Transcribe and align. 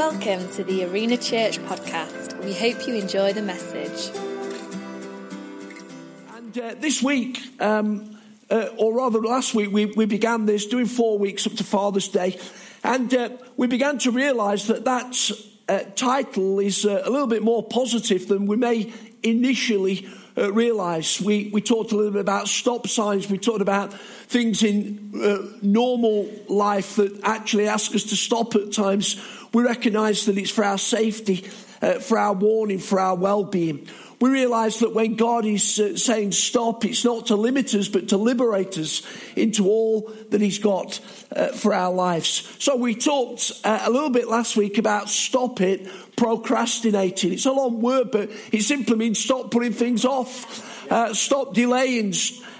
Welcome 0.00 0.48
to 0.52 0.64
the 0.64 0.86
Arena 0.86 1.18
Church 1.18 1.58
podcast. 1.58 2.42
We 2.42 2.54
hope 2.54 2.88
you 2.88 2.94
enjoy 2.94 3.34
the 3.34 3.42
message. 3.42 4.16
And 6.34 6.58
uh, 6.58 6.74
this 6.80 7.02
week, 7.02 7.38
um, 7.60 8.18
uh, 8.48 8.68
or 8.78 8.94
rather 8.94 9.20
last 9.20 9.54
week, 9.54 9.70
we, 9.70 9.84
we 9.84 10.06
began 10.06 10.46
this, 10.46 10.64
doing 10.64 10.86
four 10.86 11.18
weeks 11.18 11.46
up 11.46 11.52
to 11.56 11.64
Father's 11.64 12.08
Day. 12.08 12.40
And 12.82 13.12
uh, 13.14 13.28
we 13.58 13.66
began 13.66 13.98
to 13.98 14.10
realize 14.10 14.68
that 14.68 14.86
that 14.86 15.30
uh, 15.68 15.80
title 15.96 16.60
is 16.60 16.86
uh, 16.86 17.02
a 17.04 17.10
little 17.10 17.26
bit 17.26 17.42
more 17.42 17.62
positive 17.62 18.26
than 18.26 18.46
we 18.46 18.56
may 18.56 18.90
initially 19.22 20.08
uh, 20.36 20.50
realize. 20.52 21.20
We, 21.20 21.50
we 21.52 21.60
talked 21.60 21.92
a 21.92 21.96
little 21.96 22.12
bit 22.12 22.20
about 22.20 22.48
stop 22.48 22.86
signs, 22.86 23.28
we 23.28 23.38
talked 23.38 23.60
about 23.60 23.92
things 23.92 24.62
in 24.62 25.12
uh, 25.22 25.58
normal 25.60 26.30
life 26.48 26.96
that 26.96 27.20
actually 27.22 27.68
ask 27.68 27.94
us 27.94 28.04
to 28.04 28.16
stop 28.16 28.54
at 28.54 28.72
times. 28.72 29.20
We 29.52 29.62
recognize 29.62 30.26
that 30.26 30.38
it's 30.38 30.50
for 30.50 30.64
our 30.64 30.78
safety, 30.78 31.50
uh, 31.82 31.94
for 31.94 32.18
our 32.18 32.32
warning, 32.32 32.78
for 32.78 33.00
our 33.00 33.16
well 33.16 33.44
being. 33.44 33.88
We 34.20 34.28
realize 34.28 34.80
that 34.80 34.94
when 34.94 35.14
God 35.14 35.46
is 35.46 35.80
uh, 35.80 35.96
saying 35.96 36.32
stop, 36.32 36.84
it's 36.84 37.06
not 37.06 37.28
to 37.28 37.36
limit 37.36 37.74
us, 37.74 37.88
but 37.88 38.08
to 38.08 38.18
liberate 38.18 38.76
us 38.76 39.02
into 39.34 39.66
all 39.66 40.12
that 40.28 40.42
He's 40.42 40.58
got 40.58 41.00
uh, 41.34 41.48
for 41.48 41.72
our 41.72 41.90
lives. 41.90 42.54
So 42.58 42.76
we 42.76 42.94
talked 42.94 43.52
uh, 43.64 43.80
a 43.82 43.90
little 43.90 44.10
bit 44.10 44.28
last 44.28 44.58
week 44.58 44.76
about 44.76 45.08
stop 45.08 45.62
it, 45.62 45.88
procrastinating. 46.16 47.32
It's 47.32 47.46
a 47.46 47.52
long 47.52 47.80
word, 47.80 48.10
but 48.10 48.30
it 48.52 48.62
simply 48.62 48.96
means 48.96 49.18
stop 49.18 49.50
putting 49.50 49.72
things 49.72 50.04
off, 50.04 50.92
uh, 50.92 51.14
stop 51.14 51.54
delaying. 51.54 52.12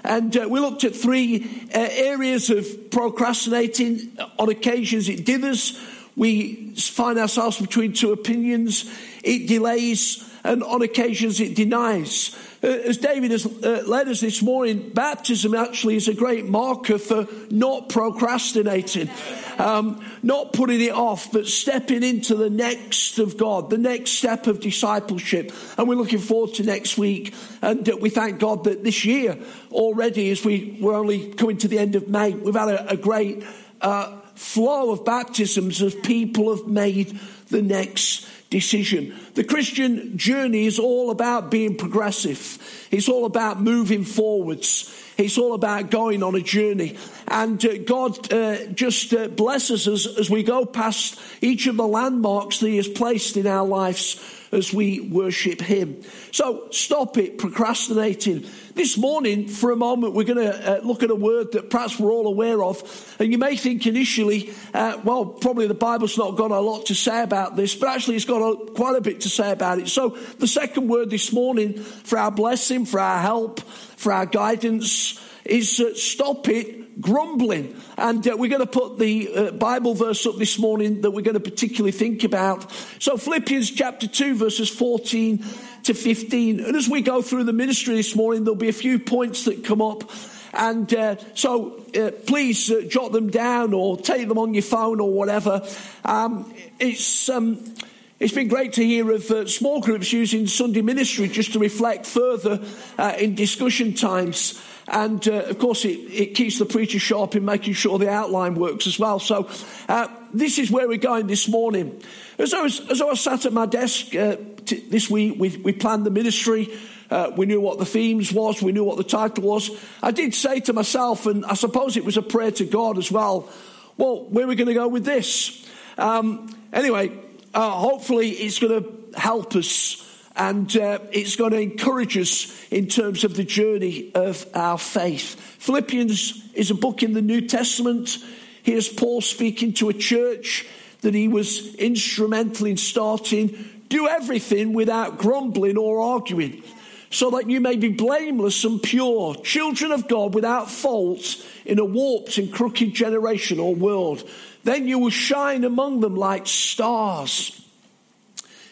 And 0.03 0.35
uh, 0.35 0.47
we 0.49 0.59
looked 0.59 0.83
at 0.83 0.95
three 0.95 1.67
uh, 1.75 1.87
areas 1.91 2.49
of 2.49 2.89
procrastinating. 2.89 4.17
On 4.39 4.49
occasions, 4.49 5.09
it 5.09 5.25
dithers. 5.25 5.79
We 6.15 6.75
find 6.75 7.17
ourselves 7.17 7.59
between 7.59 7.93
two 7.93 8.11
opinions. 8.11 8.91
It 9.23 9.47
delays, 9.47 10.27
and 10.43 10.63
on 10.63 10.81
occasions, 10.81 11.39
it 11.39 11.55
denies. 11.55 12.35
Uh, 12.63 12.67
as 12.67 12.97
David 12.97 13.31
has 13.31 13.45
uh, 13.45 13.83
led 13.87 14.07
us 14.07 14.21
this 14.21 14.43
morning, 14.43 14.91
baptism 14.93 15.55
actually 15.55 15.95
is 15.95 16.07
a 16.07 16.13
great 16.13 16.45
marker 16.45 16.99
for 16.99 17.27
not 17.49 17.89
procrastinating, 17.89 19.09
um, 19.57 20.05
not 20.21 20.53
putting 20.53 20.79
it 20.79 20.91
off, 20.91 21.31
but 21.31 21.47
stepping 21.47 22.03
into 22.03 22.35
the 22.35 22.51
next 22.51 23.17
of 23.17 23.35
God, 23.35 23.71
the 23.71 23.79
next 23.79 24.11
step 24.11 24.45
of 24.45 24.59
discipleship. 24.59 25.51
And 25.75 25.87
we're 25.87 25.95
looking 25.95 26.19
forward 26.19 26.53
to 26.55 26.63
next 26.63 26.99
week. 26.99 27.33
And 27.63 27.89
we 27.99 28.11
thank 28.11 28.39
God 28.39 28.65
that 28.65 28.83
this 28.83 29.05
year 29.05 29.39
already, 29.71 30.29
as 30.29 30.45
we, 30.45 30.77
we're 30.79 30.95
only 30.95 31.33
coming 31.33 31.57
to 31.57 31.67
the 31.67 31.79
end 31.79 31.95
of 31.95 32.09
May, 32.09 32.33
we've 32.33 32.53
had 32.53 32.69
a, 32.69 32.91
a 32.91 32.97
great 32.97 33.43
uh, 33.81 34.20
flow 34.41 34.91
of 34.91 35.05
baptisms 35.05 35.81
as 35.81 35.93
people 35.93 36.55
have 36.55 36.67
made 36.67 37.17
the 37.49 37.61
next 37.61 38.27
decision. 38.49 39.15
The 39.35 39.43
Christian 39.43 40.17
journey 40.17 40.65
is 40.65 40.79
all 40.79 41.11
about 41.11 41.51
being 41.51 41.77
progressive. 41.77 42.57
It's 42.89 43.07
all 43.07 43.25
about 43.25 43.61
moving 43.61 44.03
forwards. 44.03 44.93
It's 45.15 45.37
all 45.37 45.53
about 45.53 45.91
going 45.91 46.23
on 46.23 46.33
a 46.35 46.41
journey. 46.41 46.97
And 47.27 47.63
uh, 47.63 47.77
God 47.77 48.33
uh, 48.33 48.65
just 48.73 49.13
uh, 49.13 49.27
blesses 49.27 49.87
us 49.87 50.07
as 50.17 50.29
we 50.29 50.41
go 50.41 50.65
past 50.65 51.19
each 51.41 51.67
of 51.67 51.77
the 51.77 51.87
landmarks 51.87 52.59
that 52.59 52.67
He 52.67 52.77
has 52.77 52.87
placed 52.87 53.37
in 53.37 53.45
our 53.45 53.65
lives 53.65 54.40
as 54.51 54.73
we 54.73 54.99
worship 54.99 55.61
Him. 55.61 56.01
So 56.31 56.67
stop 56.71 57.17
it, 57.17 57.37
procrastinating. 57.37 58.45
This 58.75 58.97
morning, 58.97 59.47
for 59.47 59.71
a 59.71 59.75
moment, 59.75 60.13
we're 60.13 60.23
going 60.23 60.45
to 60.45 60.79
uh, 60.79 60.81
look 60.81 61.03
at 61.03 61.11
a 61.11 61.15
word 61.15 61.53
that 61.53 61.69
perhaps 61.69 61.99
we're 61.99 62.11
all 62.11 62.27
aware 62.27 62.63
of. 62.63 63.15
And 63.19 63.31
you 63.31 63.37
may 63.37 63.55
think 63.55 63.85
initially, 63.85 64.53
uh, 64.73 64.99
well, 65.03 65.25
probably 65.25 65.67
the 65.67 65.73
Bible's 65.73 66.17
not 66.17 66.37
got 66.37 66.51
a 66.51 66.59
lot 66.59 66.87
to 66.87 66.95
say 66.95 67.21
about 67.21 67.55
this, 67.55 67.75
but 67.75 67.89
actually 67.89 68.15
it's 68.15 68.25
got 68.25 68.39
a, 68.41 68.71
quite 68.71 68.95
a 68.95 69.01
bit 69.01 69.21
to 69.21 69.29
say 69.29 69.51
about 69.51 69.79
it. 69.79 69.87
So 69.87 70.09
the 70.39 70.47
second 70.47 70.87
word 70.87 71.09
this 71.09 71.31
morning 71.31 71.75
for 71.75 72.17
our 72.17 72.31
blessing, 72.31 72.85
for 72.85 72.99
our 72.99 73.19
help, 73.19 73.59
for 73.61 74.13
our 74.13 74.25
guidance 74.25 75.19
is 75.45 75.79
uh, 75.79 75.93
stop 75.95 76.47
it 76.47 76.80
grumbling. 77.01 77.75
And 77.97 78.25
uh, 78.27 78.37
we're 78.37 78.49
going 78.49 78.61
to 78.61 78.67
put 78.67 78.99
the 78.99 79.33
uh, 79.33 79.51
Bible 79.51 79.95
verse 79.95 80.25
up 80.25 80.37
this 80.37 80.57
morning 80.57 81.01
that 81.01 81.11
we're 81.11 81.21
going 81.21 81.33
to 81.33 81.39
particularly 81.39 81.91
think 81.91 82.23
about. 82.23 82.71
So, 82.99 83.17
Philippians 83.17 83.71
chapter 83.71 84.07
2, 84.07 84.35
verses 84.35 84.69
14 84.69 85.43
to 85.83 85.93
15. 85.93 86.59
And 86.59 86.75
as 86.75 86.87
we 86.87 87.01
go 87.01 87.21
through 87.21 87.45
the 87.45 87.53
ministry 87.53 87.95
this 87.95 88.15
morning, 88.15 88.43
there'll 88.43 88.55
be 88.55 88.69
a 88.69 88.73
few 88.73 88.99
points 88.99 89.45
that 89.45 89.63
come 89.63 89.81
up. 89.81 90.09
And 90.53 90.93
uh, 90.93 91.15
so 91.33 91.81
uh, 91.97 92.11
please 92.27 92.69
uh, 92.69 92.81
jot 92.87 93.13
them 93.13 93.29
down 93.29 93.73
or 93.73 93.97
take 93.97 94.27
them 94.27 94.37
on 94.37 94.53
your 94.53 94.63
phone 94.63 94.99
or 94.99 95.11
whatever. 95.11 95.65
Um, 96.05 96.53
it's. 96.79 97.29
Um, 97.29 97.75
it's 98.19 98.33
been 98.33 98.49
great 98.49 98.73
to 98.73 98.85
hear 98.85 99.09
of 99.13 99.31
uh, 99.31 99.47
small 99.47 99.81
groups 99.81 100.13
using 100.13 100.45
Sunday 100.45 100.83
ministry 100.83 101.27
just 101.27 101.53
to 101.53 101.59
reflect 101.59 102.05
further 102.05 102.63
uh, 102.99 103.15
in 103.17 103.33
discussion 103.33 103.95
times. 103.95 104.61
And 104.91 105.25
uh, 105.25 105.43
of 105.45 105.57
course, 105.57 105.85
it, 105.85 105.97
it, 106.11 106.35
keeps 106.35 106.59
the 106.59 106.65
preacher 106.65 106.99
sharp 106.99 107.35
in 107.35 107.45
making 107.45 107.73
sure 107.73 107.97
the 107.97 108.09
outline 108.09 108.55
works 108.55 108.87
as 108.87 108.99
well. 108.99 109.19
So, 109.19 109.49
uh, 109.87 110.09
this 110.33 110.59
is 110.59 110.69
where 110.69 110.85
we're 110.85 110.97
going 110.97 111.27
this 111.27 111.47
morning. 111.47 112.01
As 112.37 112.53
I 112.53 112.61
was, 112.61 112.81
as 112.91 113.01
I 113.01 113.05
was 113.05 113.21
sat 113.21 113.45
at 113.45 113.53
my 113.53 113.65
desk 113.65 114.13
uh, 114.13 114.35
t- 114.65 114.83
this 114.89 115.09
week, 115.09 115.35
we, 115.39 115.55
we 115.57 115.71
planned 115.71 116.05
the 116.05 116.11
ministry. 116.11 116.77
Uh, 117.09 117.31
we 117.37 117.45
knew 117.45 117.61
what 117.61 117.79
the 117.79 117.85
themes 117.85 118.33
was. 118.33 118.61
We 118.61 118.73
knew 118.73 118.83
what 118.83 118.97
the 118.97 119.05
title 119.05 119.45
was. 119.45 119.71
I 120.03 120.11
did 120.11 120.35
say 120.35 120.59
to 120.61 120.73
myself, 120.73 121.25
and 121.25 121.45
I 121.45 121.53
suppose 121.53 121.95
it 121.95 122.03
was 122.03 122.17
a 122.17 122.21
prayer 122.21 122.51
to 122.51 122.65
God 122.65 122.97
as 122.97 123.09
well. 123.09 123.49
Well, 123.95 124.25
where 124.25 124.43
are 124.43 124.47
we 124.47 124.55
going 124.55 124.67
to 124.67 124.73
go 124.73 124.89
with 124.89 125.05
this? 125.05 125.65
Um, 125.97 126.53
anyway, 126.73 127.17
uh, 127.53 127.71
hopefully, 127.71 128.31
it's 128.31 128.59
going 128.59 128.83
to 128.83 129.19
help 129.19 129.55
us 129.55 130.05
and 130.35 130.75
uh, 130.77 130.99
it's 131.11 131.35
going 131.35 131.51
to 131.51 131.59
encourage 131.59 132.17
us 132.17 132.67
in 132.69 132.87
terms 132.87 133.23
of 133.23 133.35
the 133.35 133.43
journey 133.43 134.11
of 134.15 134.45
our 134.53 134.77
faith. 134.77 135.39
Philippians 135.59 136.53
is 136.53 136.71
a 136.71 136.75
book 136.75 137.03
in 137.03 137.13
the 137.13 137.21
New 137.21 137.41
Testament. 137.47 138.17
Here's 138.63 138.87
Paul 138.87 139.21
speaking 139.21 139.73
to 139.73 139.89
a 139.89 139.93
church 139.93 140.65
that 141.01 141.13
he 141.13 141.27
was 141.27 141.75
instrumental 141.75 142.67
in 142.67 142.77
starting. 142.77 143.69
Do 143.89 144.07
everything 144.07 144.73
without 144.73 145.17
grumbling 145.17 145.77
or 145.77 145.99
arguing, 145.99 146.63
so 147.09 147.31
that 147.31 147.49
you 147.49 147.59
may 147.59 147.75
be 147.75 147.89
blameless 147.89 148.63
and 148.63 148.81
pure, 148.81 149.35
children 149.35 149.91
of 149.91 150.07
God 150.07 150.33
without 150.33 150.71
fault 150.71 151.45
in 151.65 151.77
a 151.77 151.85
warped 151.85 152.37
and 152.37 152.53
crooked 152.53 152.93
generation 152.93 153.59
or 153.59 153.75
world. 153.75 154.27
Then 154.63 154.87
you 154.87 154.99
will 154.99 155.09
shine 155.09 155.63
among 155.65 155.99
them 155.99 156.15
like 156.15 156.47
stars 156.47 157.59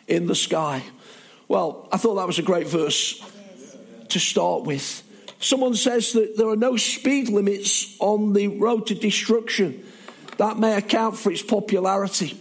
in 0.07 0.27
the 0.27 0.35
sky. 0.35 0.83
Well, 1.49 1.89
I 1.91 1.97
thought 1.97 2.13
that 2.15 2.27
was 2.27 2.37
a 2.37 2.43
great 2.43 2.67
verse 2.67 3.19
to 4.09 4.19
start 4.19 4.65
with. 4.65 5.03
Someone 5.39 5.73
says 5.73 6.13
that 6.13 6.37
there 6.37 6.47
are 6.47 6.55
no 6.55 6.77
speed 6.77 7.29
limits 7.29 7.97
on 7.99 8.33
the 8.33 8.49
road 8.49 8.85
to 8.87 8.95
destruction. 8.95 9.83
That 10.37 10.59
may 10.59 10.77
account 10.77 11.17
for 11.17 11.31
its 11.31 11.41
popularity. 11.41 12.39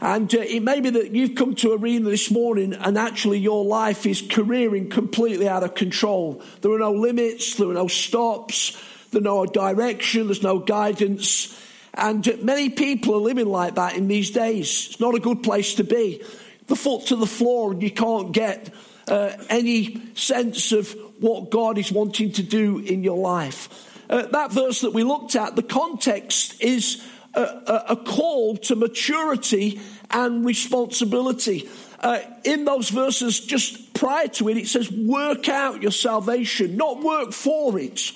And 0.00 0.34
uh, 0.34 0.38
it 0.38 0.62
may 0.62 0.80
be 0.80 0.88
that 0.88 1.10
you've 1.10 1.34
come 1.34 1.54
to 1.56 1.74
Arena 1.74 2.08
this 2.08 2.30
morning 2.30 2.72
and 2.72 2.96
actually 2.96 3.40
your 3.40 3.62
life 3.62 4.06
is 4.06 4.22
careering 4.22 4.88
completely 4.88 5.46
out 5.46 5.62
of 5.62 5.74
control. 5.74 6.42
There 6.62 6.72
are 6.72 6.78
no 6.78 6.92
limits, 6.92 7.56
there 7.56 7.68
are 7.68 7.74
no 7.74 7.88
stops, 7.88 8.74
there's 9.10 9.22
no 9.22 9.44
direction, 9.44 10.28
there's 10.28 10.42
no 10.42 10.60
guidance. 10.60 11.60
And 11.92 12.26
uh, 12.26 12.36
many 12.40 12.70
people 12.70 13.16
are 13.16 13.20
living 13.20 13.48
like 13.48 13.74
that 13.74 13.96
in 13.96 14.08
these 14.08 14.30
days. 14.30 14.86
It's 14.88 15.00
not 15.00 15.14
a 15.14 15.20
good 15.20 15.42
place 15.42 15.74
to 15.74 15.84
be. 15.84 16.22
The 16.70 16.76
foot 16.76 17.06
to 17.06 17.16
the 17.16 17.26
floor 17.26 17.72
and 17.72 17.82
you 17.82 17.90
can't 17.90 18.30
get 18.30 18.72
uh, 19.08 19.32
any 19.48 20.00
sense 20.14 20.70
of 20.70 20.94
what 21.18 21.50
God 21.50 21.78
is 21.78 21.90
wanting 21.90 22.30
to 22.32 22.44
do 22.44 22.78
in 22.78 23.02
your 23.02 23.18
life. 23.18 23.68
Uh, 24.08 24.26
that 24.26 24.52
verse 24.52 24.82
that 24.82 24.92
we 24.92 25.02
looked 25.02 25.34
at, 25.34 25.56
the 25.56 25.64
context 25.64 26.62
is 26.62 27.04
a, 27.34 27.40
a, 27.40 27.84
a 27.88 27.96
call 27.96 28.56
to 28.58 28.76
maturity 28.76 29.80
and 30.12 30.46
responsibility. 30.46 31.68
Uh, 31.98 32.20
in 32.44 32.64
those 32.64 32.88
verses 32.88 33.40
just 33.40 33.92
prior 33.92 34.28
to 34.28 34.48
it, 34.48 34.56
it 34.56 34.68
says, 34.68 34.92
work 34.92 35.48
out 35.48 35.82
your 35.82 35.90
salvation, 35.90 36.76
not 36.76 37.02
work 37.02 37.32
for 37.32 37.80
it. 37.80 38.12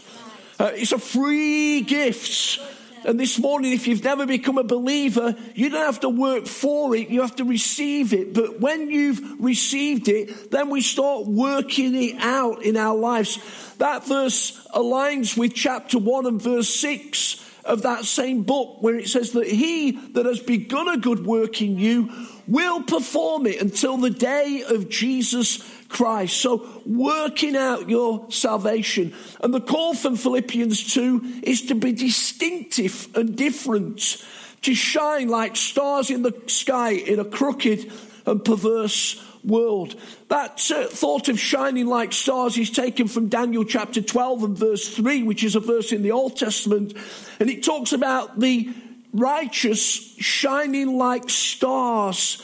Uh, 0.60 0.70
it's 0.74 0.92
a 0.92 0.98
free 0.98 1.80
gift. 1.80 2.60
And 3.04 3.20
this 3.20 3.38
morning, 3.38 3.72
if 3.72 3.86
you've 3.86 4.02
never 4.02 4.26
become 4.26 4.56
a 4.56 4.64
believer, 4.64 5.36
you 5.54 5.68
don't 5.68 5.84
have 5.84 6.00
to 6.00 6.08
work 6.08 6.46
for 6.46 6.96
it, 6.96 7.08
you 7.08 7.20
have 7.20 7.36
to 7.36 7.44
receive 7.44 8.12
it. 8.12 8.32
But 8.32 8.60
when 8.60 8.90
you've 8.90 9.40
received 9.40 10.08
it, 10.08 10.50
then 10.50 10.70
we 10.70 10.80
start 10.80 11.26
working 11.26 11.94
it 11.94 12.16
out 12.18 12.62
in 12.62 12.76
our 12.76 12.96
lives. 12.96 13.38
That 13.78 14.06
verse 14.06 14.66
aligns 14.74 15.36
with 15.36 15.54
chapter 15.54 15.98
1 15.98 16.26
and 16.26 16.40
verse 16.40 16.68
6 16.70 17.44
of 17.64 17.82
that 17.82 18.04
same 18.04 18.42
book, 18.42 18.82
where 18.82 18.96
it 18.96 19.08
says 19.08 19.32
that 19.32 19.46
he 19.46 19.92
that 20.12 20.26
has 20.26 20.40
begun 20.40 20.88
a 20.88 20.98
good 20.98 21.24
work 21.24 21.62
in 21.62 21.78
you 21.78 22.10
will 22.46 22.82
perform 22.82 23.46
it 23.46 23.60
until 23.60 23.96
the 23.96 24.10
day 24.10 24.62
of 24.68 24.90
Jesus 24.90 25.62
Christ. 25.94 26.38
So, 26.38 26.68
working 26.84 27.56
out 27.56 27.88
your 27.88 28.30
salvation. 28.30 29.14
And 29.40 29.54
the 29.54 29.60
call 29.60 29.94
from 29.94 30.16
Philippians 30.16 30.92
2 30.92 31.42
is 31.44 31.62
to 31.66 31.76
be 31.76 31.92
distinctive 31.92 33.08
and 33.14 33.36
different, 33.36 34.22
to 34.62 34.74
shine 34.74 35.28
like 35.28 35.56
stars 35.56 36.10
in 36.10 36.22
the 36.22 36.34
sky 36.48 36.90
in 36.90 37.20
a 37.20 37.24
crooked 37.24 37.92
and 38.26 38.44
perverse 38.44 39.22
world. 39.44 39.94
That 40.28 40.68
uh, 40.74 40.88
thought 40.88 41.28
of 41.28 41.38
shining 41.38 41.86
like 41.86 42.12
stars 42.12 42.58
is 42.58 42.70
taken 42.70 43.06
from 43.06 43.28
Daniel 43.28 43.64
chapter 43.64 44.02
12 44.02 44.42
and 44.42 44.58
verse 44.58 44.88
3, 44.96 45.22
which 45.22 45.44
is 45.44 45.54
a 45.54 45.60
verse 45.60 45.92
in 45.92 46.02
the 46.02 46.10
Old 46.10 46.36
Testament. 46.36 46.94
And 47.38 47.48
it 47.48 47.62
talks 47.62 47.92
about 47.92 48.40
the 48.40 48.68
righteous 49.12 50.16
shining 50.18 50.98
like 50.98 51.30
stars 51.30 52.42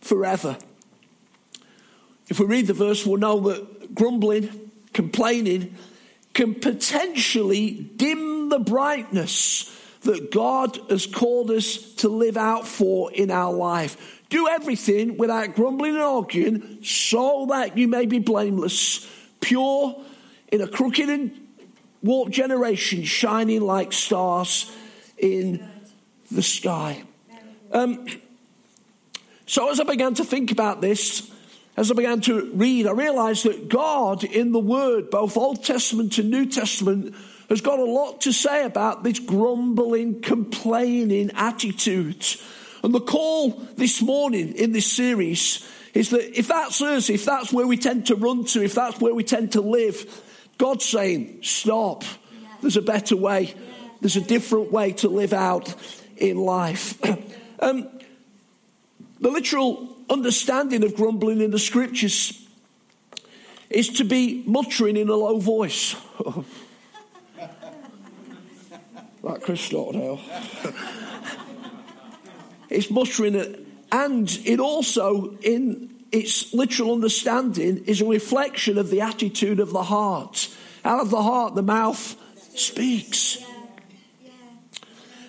forever. 0.00 0.56
If 2.28 2.40
we 2.40 2.46
read 2.46 2.66
the 2.66 2.74
verse, 2.74 3.06
we'll 3.06 3.20
know 3.20 3.40
that 3.40 3.94
grumbling, 3.94 4.70
complaining, 4.92 5.76
can 6.34 6.54
potentially 6.54 7.70
dim 7.70 8.48
the 8.48 8.58
brightness 8.58 9.72
that 10.02 10.30
God 10.30 10.78
has 10.90 11.06
called 11.06 11.50
us 11.50 11.76
to 11.96 12.08
live 12.08 12.36
out 12.36 12.66
for 12.66 13.12
in 13.12 13.30
our 13.30 13.52
life. 13.52 14.22
Do 14.28 14.48
everything 14.48 15.16
without 15.18 15.54
grumbling 15.54 15.94
and 15.94 16.02
arguing, 16.02 16.82
so 16.82 17.46
that 17.50 17.78
you 17.78 17.88
may 17.88 18.06
be 18.06 18.18
blameless, 18.18 19.08
pure, 19.40 20.00
in 20.50 20.60
a 20.60 20.68
crooked 20.68 21.08
and 21.08 21.32
warped 22.02 22.32
generation, 22.32 23.04
shining 23.04 23.60
like 23.60 23.92
stars 23.92 24.70
in 25.18 25.68
the 26.30 26.42
sky. 26.42 27.02
Um, 27.72 28.06
so, 29.46 29.70
as 29.70 29.80
I 29.80 29.84
began 29.84 30.14
to 30.14 30.24
think 30.24 30.50
about 30.50 30.80
this, 30.80 31.30
as 31.76 31.90
I 31.90 31.94
began 31.94 32.20
to 32.22 32.50
read, 32.54 32.86
I 32.86 32.92
realized 32.92 33.44
that 33.44 33.68
God 33.68 34.24
in 34.24 34.52
the 34.52 34.58
Word, 34.58 35.10
both 35.10 35.36
Old 35.36 35.64
Testament 35.64 36.18
and 36.18 36.30
New 36.30 36.46
Testament, 36.46 37.14
has 37.48 37.60
got 37.60 37.78
a 37.78 37.84
lot 37.84 38.22
to 38.22 38.32
say 38.32 38.64
about 38.64 39.04
this 39.04 39.18
grumbling, 39.18 40.20
complaining 40.20 41.30
attitude 41.34 42.24
and 42.86 42.94
the 42.94 43.00
call 43.00 43.50
this 43.74 44.00
morning 44.00 44.52
in 44.52 44.70
this 44.70 44.90
series 44.90 45.68
is 45.92 46.10
that 46.10 46.38
if 46.38 46.46
that's 46.46 46.80
us, 46.80 47.10
if 47.10 47.24
that's 47.24 47.52
where 47.52 47.66
we 47.66 47.76
tend 47.76 48.06
to 48.06 48.14
run 48.14 48.44
to, 48.44 48.62
if 48.62 48.76
that's 48.76 49.00
where 49.00 49.12
we 49.12 49.24
tend 49.24 49.52
to 49.52 49.60
live, 49.60 50.22
God's 50.56 50.84
saying, 50.84 51.40
stop. 51.42 52.04
There's 52.60 52.76
a 52.76 52.82
better 52.82 53.16
way. 53.16 53.54
There's 54.00 54.14
a 54.14 54.20
different 54.20 54.70
way 54.70 54.92
to 54.92 55.08
live 55.08 55.32
out 55.32 55.74
in 56.16 56.36
life. 56.36 56.96
um, 57.60 57.88
the 59.20 59.30
literal 59.30 59.96
understanding 60.08 60.84
of 60.84 60.94
grumbling 60.94 61.40
in 61.40 61.50
the 61.50 61.58
scriptures 61.58 62.46
is 63.70 63.88
to 63.88 64.04
be 64.04 64.42
muttering 64.46 64.96
in 64.96 65.08
a 65.08 65.14
low 65.14 65.38
voice. 65.38 65.96
like 69.22 69.42
Chris 69.42 69.60
Stockdale. 69.60 70.20
It's 72.68 72.90
muttering 72.90 73.34
it. 73.34 73.66
And 73.92 74.28
it 74.44 74.60
also, 74.60 75.36
in 75.42 75.94
its 76.12 76.52
literal 76.52 76.92
understanding, 76.92 77.84
is 77.84 78.00
a 78.00 78.06
reflection 78.06 78.78
of 78.78 78.90
the 78.90 79.00
attitude 79.00 79.60
of 79.60 79.70
the 79.70 79.84
heart. 79.84 80.48
Out 80.84 81.00
of 81.00 81.10
the 81.10 81.22
heart, 81.22 81.54
the 81.54 81.62
mouth 81.62 82.16
speaks. 82.54 83.38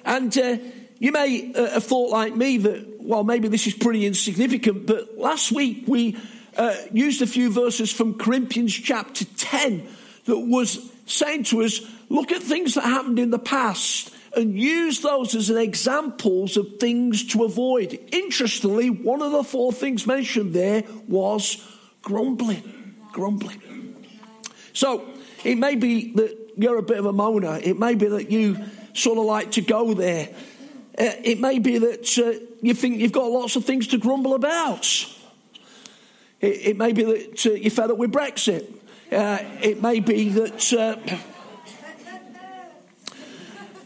And 0.03 0.35
uh, 0.37 0.57
you 0.99 1.11
may 1.11 1.53
uh, 1.53 1.71
have 1.71 1.83
thought, 1.83 2.09
like 2.09 2.35
me, 2.35 2.57
that, 2.57 2.96
well, 3.07 3.23
maybe 3.23 3.47
this 3.47 3.67
is 3.67 3.73
pretty 3.73 4.05
insignificant, 4.05 4.85
but 4.85 5.17
last 5.17 5.51
week 5.51 5.85
we 5.87 6.17
uh, 6.57 6.75
used 6.91 7.21
a 7.21 7.27
few 7.27 7.49
verses 7.49 7.91
from 7.91 8.17
Corinthians 8.17 8.73
chapter 8.73 9.23
10 9.23 9.87
that 10.25 10.37
was 10.37 10.91
saying 11.05 11.43
to 11.45 11.63
us, 11.63 11.79
look 12.09 12.33
at 12.33 12.43
things 12.43 12.73
that 12.73 12.83
happened 12.83 13.17
in 13.17 13.29
the 13.29 13.39
past 13.39 14.13
and 14.35 14.59
use 14.59 14.99
those 14.99 15.35
as 15.35 15.49
examples 15.49 16.57
of 16.57 16.79
things 16.79 17.25
to 17.27 17.45
avoid. 17.45 17.97
Interestingly, 18.11 18.89
one 18.89 19.21
of 19.21 19.31
the 19.31 19.43
four 19.43 19.71
things 19.71 20.05
mentioned 20.05 20.53
there 20.53 20.83
was 21.07 21.65
grumbling. 22.01 22.95
Grumbling. 23.13 23.95
So 24.73 25.07
it 25.45 25.57
may 25.57 25.75
be 25.75 26.11
that 26.13 26.51
you're 26.57 26.77
a 26.77 26.83
bit 26.83 26.97
of 26.97 27.05
a 27.05 27.13
moaner. 27.13 27.65
It 27.65 27.79
may 27.79 27.95
be 27.95 28.07
that 28.07 28.29
you 28.29 28.57
sort 28.93 29.17
of 29.17 29.23
like 29.23 29.51
to 29.53 29.61
go 29.61 29.93
there. 29.93 30.29
Uh, 30.99 31.11
it 31.23 31.39
may 31.39 31.59
be 31.59 31.77
that 31.77 32.17
uh, 32.17 32.43
you 32.61 32.73
think 32.73 32.97
you've 32.97 33.11
got 33.11 33.29
lots 33.29 33.55
of 33.55 33.63
things 33.63 33.87
to 33.87 33.97
grumble 33.97 34.33
about. 34.33 34.85
It, 36.41 36.67
it 36.67 36.77
may 36.77 36.91
be 36.91 37.03
that 37.03 37.45
uh, 37.45 37.51
you're 37.51 37.69
fed 37.69 37.91
up 37.91 37.97
with 37.97 38.11
Brexit. 38.11 38.73
It 39.09 39.81
may 39.81 39.99
be 39.99 40.29
that 40.29 41.21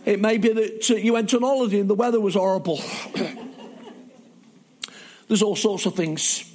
it 0.06 0.20
may 0.20 0.38
be 0.38 0.52
that 0.52 0.90
you 0.90 1.14
went 1.14 1.34
on 1.34 1.42
holiday 1.42 1.80
and 1.80 1.90
the 1.90 1.96
weather 1.96 2.20
was 2.20 2.34
horrible. 2.34 2.78
There's 5.28 5.44
all 5.44 5.56
sorts 5.56 5.86
of 5.86 5.96
things 5.96 6.52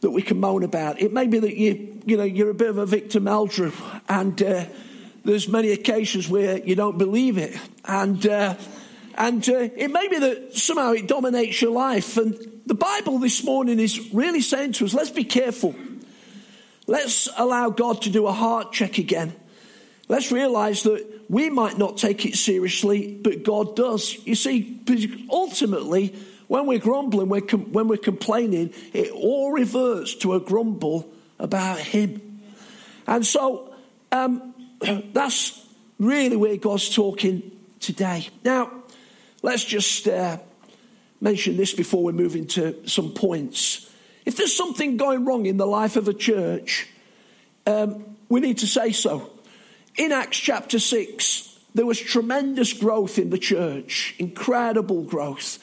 that 0.00 0.10
we 0.10 0.22
can 0.22 0.38
moan 0.38 0.62
about. 0.62 1.00
It 1.00 1.12
may 1.12 1.26
be 1.26 1.40
that 1.40 1.56
you, 1.56 2.00
you 2.06 2.16
know, 2.16 2.22
you're 2.22 2.50
a 2.50 2.54
bit 2.54 2.70
of 2.70 2.78
a 2.78 2.86
Victor 2.86 3.20
Meldrew, 3.20 3.74
and 4.08 4.40
uh, 4.40 4.66
there's 5.24 5.48
many 5.48 5.72
occasions 5.72 6.28
where 6.28 6.58
you 6.58 6.76
don't 6.76 6.96
believe 6.96 7.38
it, 7.38 7.58
and 7.84 8.24
uh, 8.26 8.54
and 9.16 9.48
uh, 9.48 9.68
it 9.76 9.90
may 9.90 10.08
be 10.08 10.18
that 10.18 10.56
somehow 10.56 10.92
it 10.92 11.06
dominates 11.08 11.60
your 11.62 11.72
life. 11.72 12.16
And 12.16 12.36
the 12.66 12.74
Bible 12.74 13.18
this 13.18 13.42
morning 13.44 13.80
is 13.80 14.12
really 14.12 14.40
saying 14.40 14.72
to 14.74 14.84
us, 14.84 14.94
let's 14.94 15.10
be 15.10 15.24
careful. 15.24 15.74
Let's 16.86 17.28
allow 17.36 17.70
God 17.70 18.02
to 18.02 18.10
do 18.10 18.26
a 18.26 18.32
heart 18.32 18.72
check 18.72 18.98
again. 18.98 19.34
Let's 20.08 20.30
realize 20.30 20.82
that 20.84 21.04
we 21.28 21.50
might 21.50 21.78
not 21.78 21.96
take 21.96 22.24
it 22.26 22.36
seriously, 22.36 23.18
but 23.20 23.42
God 23.42 23.74
does. 23.74 24.16
You 24.24 24.36
see, 24.36 24.80
ultimately, 25.30 26.14
when 26.46 26.66
we're 26.66 26.78
grumbling, 26.78 27.28
when 27.28 27.88
we're 27.88 27.96
complaining, 27.96 28.72
it 28.92 29.10
all 29.10 29.50
reverts 29.50 30.14
to 30.16 30.34
a 30.34 30.40
grumble 30.40 31.10
about 31.38 31.80
Him. 31.80 32.40
And 33.06 33.26
so 33.26 33.74
um, 34.12 34.54
that's 35.12 35.66
really 35.98 36.36
where 36.36 36.56
God's 36.56 36.94
talking 36.94 37.50
today. 37.80 38.28
Now, 38.44 38.70
let's 39.46 39.64
just 39.64 40.08
uh, 40.08 40.38
mention 41.20 41.56
this 41.56 41.72
before 41.72 42.02
we 42.02 42.12
move 42.12 42.34
into 42.34 42.76
some 42.88 43.12
points. 43.12 43.88
If 44.24 44.36
there's 44.36 44.56
something 44.56 44.96
going 44.96 45.24
wrong 45.24 45.46
in 45.46 45.56
the 45.56 45.68
life 45.68 45.94
of 45.94 46.08
a 46.08 46.12
church, 46.12 46.88
um, 47.64 48.16
we 48.28 48.40
need 48.40 48.58
to 48.58 48.66
say 48.66 48.90
so. 48.90 49.30
In 49.96 50.10
Acts 50.10 50.38
chapter 50.38 50.80
6, 50.80 51.60
there 51.76 51.86
was 51.86 52.00
tremendous 52.00 52.72
growth 52.72 53.20
in 53.20 53.30
the 53.30 53.38
church, 53.38 54.16
incredible 54.18 55.04
growth. 55.04 55.60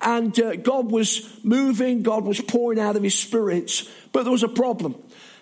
And 0.00 0.38
uh, 0.38 0.54
God 0.54 0.92
was 0.92 1.28
moving, 1.42 2.04
God 2.04 2.24
was 2.24 2.40
pouring 2.40 2.78
out 2.78 2.94
of 2.94 3.02
his 3.02 3.18
spirits, 3.18 3.90
but 4.12 4.22
there 4.22 4.32
was 4.32 4.44
a 4.44 4.48
problem. 4.48 4.94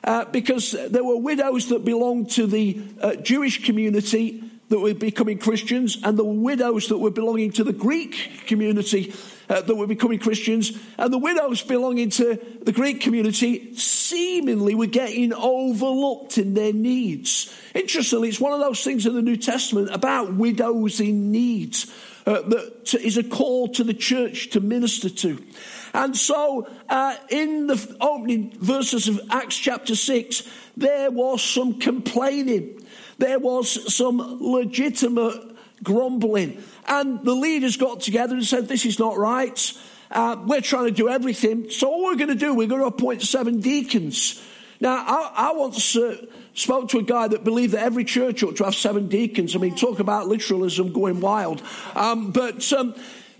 Uh, 0.02 0.24
because 0.24 0.72
there 0.72 1.04
were 1.04 1.18
widows 1.18 1.68
that 1.68 1.84
belonged 1.84 2.30
to 2.30 2.46
the 2.46 2.82
uh, 3.02 3.16
Jewish 3.16 3.66
community 3.66 4.42
that 4.72 4.80
were 4.80 4.94
becoming 4.94 5.36
Christians, 5.36 5.98
and 6.02 6.18
the 6.18 6.24
widows 6.24 6.88
that 6.88 6.96
were 6.96 7.10
belonging 7.10 7.52
to 7.52 7.62
the 7.62 7.74
Greek 7.74 8.46
community 8.46 9.12
uh, 9.50 9.60
that 9.60 9.74
were 9.74 9.86
becoming 9.86 10.18
Christians, 10.18 10.72
and 10.96 11.12
the 11.12 11.18
widows 11.18 11.60
belonging 11.60 12.08
to 12.08 12.40
the 12.62 12.72
Greek 12.72 13.02
community 13.02 13.74
seemingly 13.74 14.74
were 14.74 14.86
getting 14.86 15.34
overlooked 15.34 16.38
in 16.38 16.54
their 16.54 16.72
needs. 16.72 17.54
Interestingly, 17.74 18.30
it's 18.30 18.40
one 18.40 18.54
of 18.54 18.60
those 18.60 18.82
things 18.82 19.04
in 19.04 19.14
the 19.14 19.20
New 19.20 19.36
Testament 19.36 19.90
about 19.92 20.32
widows 20.36 21.00
in 21.00 21.30
need 21.30 21.76
uh, 22.24 22.40
that 22.40 22.94
is 22.94 23.18
a 23.18 23.24
call 23.24 23.68
to 23.68 23.84
the 23.84 23.92
church 23.92 24.48
to 24.50 24.60
minister 24.60 25.10
to. 25.10 25.44
And 25.92 26.16
so, 26.16 26.66
uh, 26.88 27.16
in 27.28 27.66
the 27.66 27.96
opening 28.00 28.56
verses 28.58 29.06
of 29.06 29.20
Acts 29.30 29.58
chapter 29.58 29.94
6, 29.94 30.48
there 30.78 31.10
was 31.10 31.42
some 31.42 31.78
complaining. 31.78 32.78
There 33.18 33.38
was 33.38 33.94
some 33.94 34.38
legitimate 34.40 35.52
grumbling. 35.82 36.62
And 36.86 37.24
the 37.24 37.34
leaders 37.34 37.76
got 37.76 38.00
together 38.00 38.34
and 38.34 38.44
said, 38.44 38.68
This 38.68 38.84
is 38.84 38.98
not 38.98 39.16
right. 39.16 39.72
Uh, 40.10 40.36
we're 40.46 40.60
trying 40.60 40.84
to 40.86 40.90
do 40.90 41.08
everything. 41.08 41.70
So, 41.70 41.88
all 41.88 42.04
we're 42.04 42.16
going 42.16 42.28
to 42.28 42.34
do, 42.34 42.54
we're 42.54 42.66
going 42.66 42.82
to 42.82 42.86
appoint 42.86 43.22
seven 43.22 43.60
deacons. 43.60 44.42
Now, 44.80 44.96
I, 44.96 45.32
I 45.36 45.52
once 45.52 45.96
uh, 45.96 46.26
spoke 46.54 46.88
to 46.90 46.98
a 46.98 47.02
guy 47.02 47.28
that 47.28 47.44
believed 47.44 47.72
that 47.74 47.82
every 47.82 48.04
church 48.04 48.42
ought 48.42 48.56
to 48.56 48.64
have 48.64 48.74
seven 48.74 49.08
deacons. 49.08 49.54
I 49.54 49.58
mean, 49.58 49.76
talk 49.76 50.00
about 50.00 50.26
literalism 50.26 50.92
going 50.92 51.20
wild. 51.20 51.62
Um, 51.94 52.32
but, 52.32 52.70
um, 52.72 52.94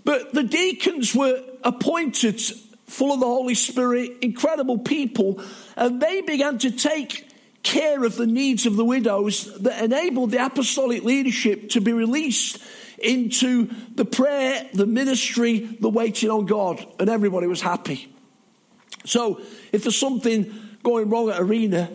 but 0.05 0.33
the 0.33 0.43
deacons 0.43 1.13
were 1.13 1.43
appointed 1.63 2.41
full 2.87 3.11
of 3.11 3.19
the 3.19 3.25
Holy 3.25 3.55
Spirit, 3.55 4.11
incredible 4.21 4.79
people, 4.79 5.43
and 5.75 6.01
they 6.01 6.21
began 6.21 6.57
to 6.59 6.71
take 6.71 7.27
care 7.63 8.03
of 8.03 8.15
the 8.17 8.27
needs 8.27 8.65
of 8.65 8.75
the 8.75 8.85
widows 8.85 9.61
that 9.61 9.83
enabled 9.83 10.31
the 10.31 10.45
apostolic 10.45 11.03
leadership 11.03 11.69
to 11.69 11.81
be 11.81 11.93
released 11.93 12.61
into 12.99 13.69
the 13.95 14.05
prayer, 14.05 14.67
the 14.73 14.85
ministry, 14.85 15.59
the 15.79 15.89
waiting 15.89 16.29
on 16.29 16.45
God, 16.45 16.85
and 16.99 17.09
everybody 17.09 17.47
was 17.47 17.61
happy. 17.61 18.13
So, 19.05 19.41
if 19.71 19.83
there's 19.83 19.97
something 19.97 20.53
going 20.83 21.09
wrong 21.09 21.29
at 21.29 21.41
Arena, 21.41 21.89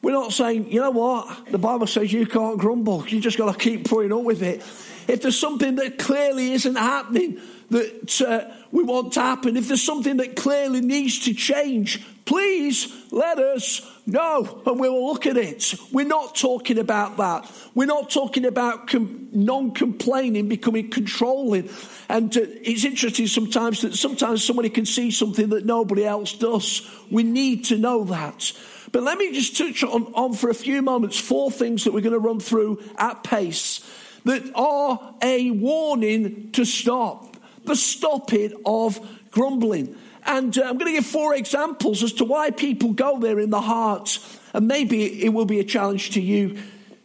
we're 0.00 0.12
not 0.12 0.32
saying, 0.32 0.70
you 0.70 0.80
know 0.80 0.90
what, 0.90 1.50
the 1.50 1.58
Bible 1.58 1.86
says 1.86 2.12
you 2.12 2.26
can't 2.26 2.58
grumble. 2.58 3.06
You 3.08 3.20
just 3.20 3.36
got 3.36 3.52
to 3.52 3.58
keep 3.58 3.88
putting 3.88 4.12
up 4.12 4.22
with 4.22 4.42
it. 4.42 4.60
if 5.08 5.22
there's 5.22 5.38
something 5.38 5.74
that 5.76 5.98
clearly 5.98 6.52
isn't 6.52 6.76
happening 6.76 7.40
that 7.70 8.22
uh, 8.22 8.54
we 8.70 8.84
want 8.84 9.14
to 9.14 9.20
happen, 9.20 9.56
if 9.56 9.68
there's 9.68 9.82
something 9.82 10.18
that 10.18 10.36
clearly 10.36 10.80
needs 10.80 11.24
to 11.24 11.34
change, 11.34 12.02
please 12.24 12.92
let 13.10 13.38
us 13.38 13.80
know 14.08 14.62
and 14.66 14.80
we 14.80 14.88
will 14.88 15.06
look 15.06 15.26
at 15.26 15.36
it. 15.36 15.74
We're 15.92 16.06
not 16.06 16.34
talking 16.34 16.78
about 16.78 17.16
that. 17.18 17.50
We're 17.74 17.86
not 17.86 18.10
talking 18.10 18.44
about 18.44 18.88
com- 18.88 19.28
non 19.32 19.72
complaining, 19.72 20.48
becoming 20.48 20.90
controlling. 20.90 21.68
And 22.08 22.34
uh, 22.36 22.40
it's 22.62 22.84
interesting 22.84 23.26
sometimes 23.26 23.82
that 23.82 23.94
sometimes 23.94 24.42
somebody 24.42 24.70
can 24.70 24.86
see 24.86 25.10
something 25.10 25.50
that 25.50 25.64
nobody 25.64 26.04
else 26.04 26.32
does. 26.32 26.88
We 27.10 27.22
need 27.22 27.66
to 27.66 27.78
know 27.78 28.04
that. 28.04 28.52
But 28.90 29.02
let 29.02 29.18
me 29.18 29.32
just 29.32 29.56
touch 29.56 29.84
on, 29.84 30.04
on 30.14 30.32
for 30.32 30.50
a 30.50 30.54
few 30.54 30.82
moments 30.82 31.18
four 31.18 31.50
things 31.50 31.84
that 31.84 31.92
we're 31.92 32.00
going 32.00 32.14
to 32.14 32.18
run 32.18 32.40
through 32.40 32.82
at 32.96 33.22
pace 33.22 33.88
that 34.24 34.50
are 34.54 35.14
a 35.22 35.50
warning 35.50 36.52
to 36.52 36.64
stop, 36.64 37.36
the 37.64 37.76
stopping 37.76 38.54
of 38.64 38.98
grumbling. 39.30 39.96
And 40.28 40.56
uh, 40.58 40.62
I'm 40.62 40.76
going 40.76 40.92
to 40.92 41.00
give 41.00 41.06
four 41.06 41.34
examples 41.34 42.02
as 42.02 42.12
to 42.14 42.24
why 42.24 42.50
people 42.50 42.92
go 42.92 43.18
there 43.18 43.40
in 43.40 43.48
the 43.48 43.62
heart. 43.62 44.18
And 44.52 44.68
maybe 44.68 45.24
it 45.24 45.30
will 45.30 45.46
be 45.46 45.58
a 45.58 45.64
challenge 45.64 46.10
to 46.10 46.20
you 46.20 46.58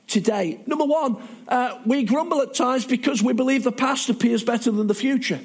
today. 0.08 0.60
Number 0.68 0.84
one, 0.84 1.24
uh, 1.48 1.80
we 1.86 2.04
grumble 2.04 2.42
at 2.42 2.54
times 2.54 2.86
because 2.86 3.24
we 3.24 3.32
believe 3.32 3.64
the 3.64 3.72
past 3.72 4.10
appears 4.10 4.44
better 4.44 4.72
than 4.72 4.88
the 4.88 4.94
future. 4.94 5.40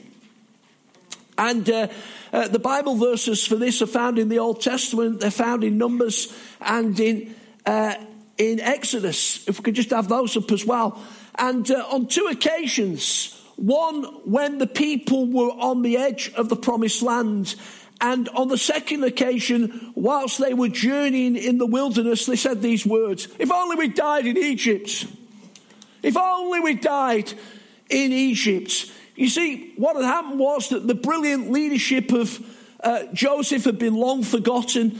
And 1.39 1.71
uh, 1.71 1.87
uh, 2.33 2.49
the 2.49 2.59
Bible 2.59 2.97
verses 2.97 3.47
for 3.47 3.55
this 3.55 3.81
are 3.81 3.87
found 3.87 4.19
in 4.19 4.29
the 4.29 4.41
Old 4.41 4.61
Testament, 4.61 5.21
they're 5.21 5.31
found 5.31 5.63
in 5.63 5.79
Numbers 5.79 6.37
and 6.61 6.99
in, 6.99 7.37
uh, 7.65 7.95
in 8.39 8.59
Exodus. 8.59 9.47
If 9.47 9.59
we 9.59 9.63
could 9.63 9.75
just 9.75 9.91
have 9.91 10.09
those 10.09 10.37
up 10.37 10.51
as 10.51 10.67
well. 10.67 11.01
And 11.37 11.71
uh, 11.71 11.87
on 11.93 12.09
two 12.09 12.27
occasions, 12.29 13.38
one 13.59 14.05
when 14.25 14.59
the 14.59 14.67
people 14.67 15.27
were 15.27 15.51
on 15.51 15.83
the 15.83 15.97
edge 15.97 16.33
of 16.35 16.49
the 16.49 16.57
promised 16.57 17.03
land, 17.03 17.57
and 18.01 18.29
on 18.29 18.47
the 18.47 18.57
second 18.57 19.03
occasion, 19.03 19.93
whilst 19.97 20.39
they 20.39 20.55
were 20.55 20.69
journeying 20.69 21.35
in 21.35 21.59
the 21.59 21.67
wilderness, 21.67 22.27
they 22.27 22.37
said 22.37 22.63
these 22.63 22.87
words 22.87 23.27
If 23.39 23.51
only 23.51 23.77
we 23.77 23.89
died 23.89 24.27
in 24.27 24.37
Egypt! 24.37 25.07
If 26.03 26.17
only 26.17 26.61
we 26.61 26.75
died 26.75 27.33
in 27.91 28.13
Egypt! 28.13 28.93
You 29.17 29.29
see, 29.29 29.73
what 29.77 29.97
had 29.97 30.05
happened 30.05 30.39
was 30.39 30.69
that 30.69 30.87
the 30.87 30.95
brilliant 30.95 31.51
leadership 31.51 32.13
of 32.13 32.41
uh, 32.81 33.07
Joseph 33.13 33.65
had 33.65 33.81
been 33.81 33.97
long 33.97 34.23
forgotten. 34.23 34.97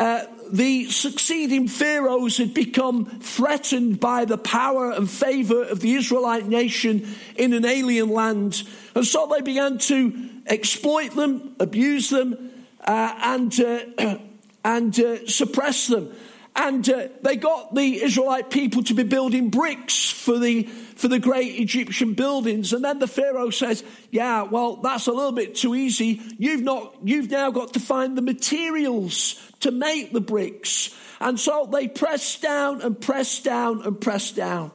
Uh, 0.00 0.24
the 0.50 0.86
succeeding 0.86 1.68
pharaohs 1.68 2.38
had 2.38 2.54
become 2.54 3.04
threatened 3.04 4.00
by 4.00 4.24
the 4.24 4.38
power 4.38 4.90
and 4.92 5.08
favor 5.08 5.62
of 5.62 5.80
the 5.80 5.92
Israelite 5.92 6.46
nation 6.46 7.06
in 7.36 7.52
an 7.52 7.66
alien 7.66 8.08
land. 8.08 8.62
And 8.94 9.06
so 9.06 9.26
they 9.26 9.42
began 9.42 9.76
to 9.76 10.30
exploit 10.46 11.14
them, 11.14 11.54
abuse 11.60 12.08
them, 12.08 12.50
uh, 12.82 13.14
and, 13.20 13.60
uh, 13.60 14.16
and 14.64 14.98
uh, 14.98 15.26
suppress 15.26 15.88
them. 15.88 16.10
And 16.56 16.88
uh, 16.88 17.08
they 17.22 17.36
got 17.36 17.74
the 17.74 18.02
Israelite 18.02 18.50
people 18.50 18.82
to 18.84 18.94
be 18.94 19.04
building 19.04 19.50
bricks 19.50 20.10
for 20.10 20.38
the, 20.38 20.64
for 20.64 21.08
the 21.08 21.18
great 21.18 21.60
Egyptian 21.60 22.14
buildings. 22.14 22.72
And 22.72 22.84
then 22.84 22.98
the 22.98 23.06
Pharaoh 23.06 23.50
says, 23.50 23.84
Yeah, 24.10 24.42
well, 24.42 24.76
that's 24.76 25.06
a 25.06 25.12
little 25.12 25.32
bit 25.32 25.54
too 25.54 25.74
easy. 25.74 26.20
You've, 26.38 26.62
not, 26.62 26.96
you've 27.04 27.30
now 27.30 27.50
got 27.50 27.74
to 27.74 27.80
find 27.80 28.18
the 28.18 28.22
materials 28.22 29.40
to 29.60 29.70
make 29.70 30.12
the 30.12 30.20
bricks. 30.20 30.94
And 31.20 31.38
so 31.38 31.68
they 31.70 31.86
press 31.86 32.40
down 32.40 32.82
and 32.82 33.00
press 33.00 33.42
down 33.42 33.82
and 33.82 34.00
press 34.00 34.32
down. 34.32 34.72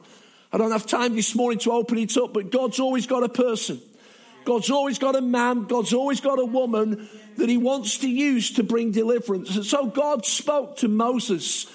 I 0.52 0.58
don't 0.58 0.70
have 0.70 0.86
time 0.86 1.14
this 1.14 1.34
morning 1.34 1.58
to 1.60 1.72
open 1.72 1.98
it 1.98 2.16
up, 2.16 2.32
but 2.32 2.50
God's 2.50 2.80
always 2.80 3.06
got 3.06 3.22
a 3.22 3.28
person. 3.28 3.80
God's 4.46 4.70
always 4.70 4.98
got 4.98 5.16
a 5.16 5.20
man. 5.20 5.64
God's 5.64 5.92
always 5.92 6.20
got 6.20 6.38
a 6.38 6.44
woman 6.44 7.08
that 7.36 7.48
he 7.48 7.58
wants 7.58 7.98
to 7.98 8.08
use 8.08 8.52
to 8.52 8.62
bring 8.62 8.92
deliverance. 8.92 9.54
And 9.56 9.66
so 9.66 9.86
God 9.86 10.24
spoke 10.24 10.76
to 10.78 10.88
Moses, 10.88 11.66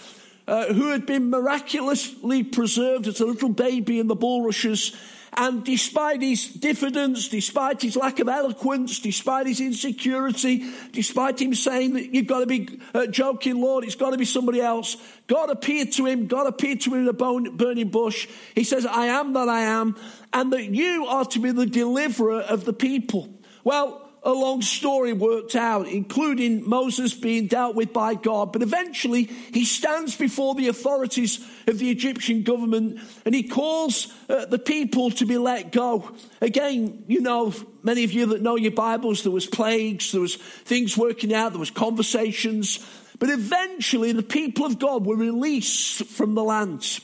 uh, 0.48 0.74
who 0.74 0.88
had 0.88 1.06
been 1.06 1.30
miraculously 1.30 2.44
preserved 2.44 3.08
as 3.08 3.20
a 3.20 3.26
little 3.26 3.50
baby 3.50 4.00
in 4.00 4.08
the 4.08 4.16
bulrushes 4.16 4.96
and 5.34 5.64
despite 5.64 6.22
his 6.22 6.50
diffidence, 6.50 7.30
despite 7.30 7.82
his 7.82 7.96
lack 7.96 8.20
of 8.20 8.28
eloquence, 8.28 9.00
despite 9.00 9.48
his 9.48 9.62
insecurity, 9.62 10.66
despite 10.92 11.42
him 11.42 11.54
saying 11.54 11.94
that 11.94 12.14
you've 12.14 12.28
got 12.28 12.40
to 12.40 12.46
be 12.46 12.82
uh, 12.94 13.08
joking, 13.08 13.62
Lord, 13.62 13.86
it's 13.86 13.96
got 13.96 14.10
to 14.10 14.18
be 14.18 14.26
somebody 14.26 14.60
else, 14.60 14.98
God 15.28 15.50
appeared 15.50 15.94
to 15.94 16.06
him. 16.06 16.28
God 16.28 16.48
appeared 16.48 16.82
to 16.82 16.94
him 16.94 17.02
in 17.02 17.08
a 17.08 17.14
burning 17.14 17.90
bush. 17.90 18.28
He 18.56 18.66
says, 18.66 18.86
I 18.86 19.06
am 19.06 19.32
that 19.34 19.48
I 19.48 19.62
am, 19.62 19.96
and 20.34 20.52
that 20.52 20.66
you 20.66 21.06
are 21.08 21.24
to 21.26 21.40
be 21.40 21.52
the 21.52 21.66
deliverer 21.66 22.42
of 22.42 22.66
the 22.66 22.74
people. 22.74 23.30
Well, 23.64 24.11
a 24.24 24.32
long 24.32 24.62
story 24.62 25.14
worked 25.14 25.56
out, 25.56 25.88
including 25.88 26.68
Moses 26.70 27.14
being 27.14 27.48
dealt 27.48 27.76
with 27.76 27.92
by 27.92 28.14
God. 28.14 28.54
But 28.54 28.62
eventually, 28.62 29.24
he 29.24 29.66
stands 29.66 30.16
before 30.16 30.54
the 30.54 30.68
authorities 30.68 31.44
of 31.66 31.80
the 31.80 31.90
Egyptian 31.90 32.44
government 32.44 33.00
and 33.26 33.34
he 33.34 33.44
calls 33.44 34.14
uh, 34.30 34.46
the 34.46 34.60
people 34.60 35.10
to 35.12 35.26
be 35.26 35.40
let 35.40 35.72
go. 35.72 36.12
Again, 36.40 37.04
you 37.08 37.22
know, 37.22 37.52
many 37.82 38.04
of 38.04 38.12
you 38.12 38.28
that 38.28 38.44
know 38.44 38.58
your 38.58 38.72
Bibles, 38.72 39.24
there 39.24 39.32
was 39.32 39.48
plagues, 39.48 40.12
there 40.12 40.22
was 40.22 40.36
things 40.36 40.96
working 40.96 41.34
out, 41.34 41.54
there 41.54 41.60
was 41.60 41.72
conversations. 41.72 42.88
But 43.18 43.30
eventually, 43.30 44.12
the 44.12 44.24
people 44.24 44.66
of 44.66 44.78
God 44.78 45.04
were 45.06 45.16
released 45.16 46.06
from 46.06 46.36
the 46.36 46.44
land. 46.44 47.00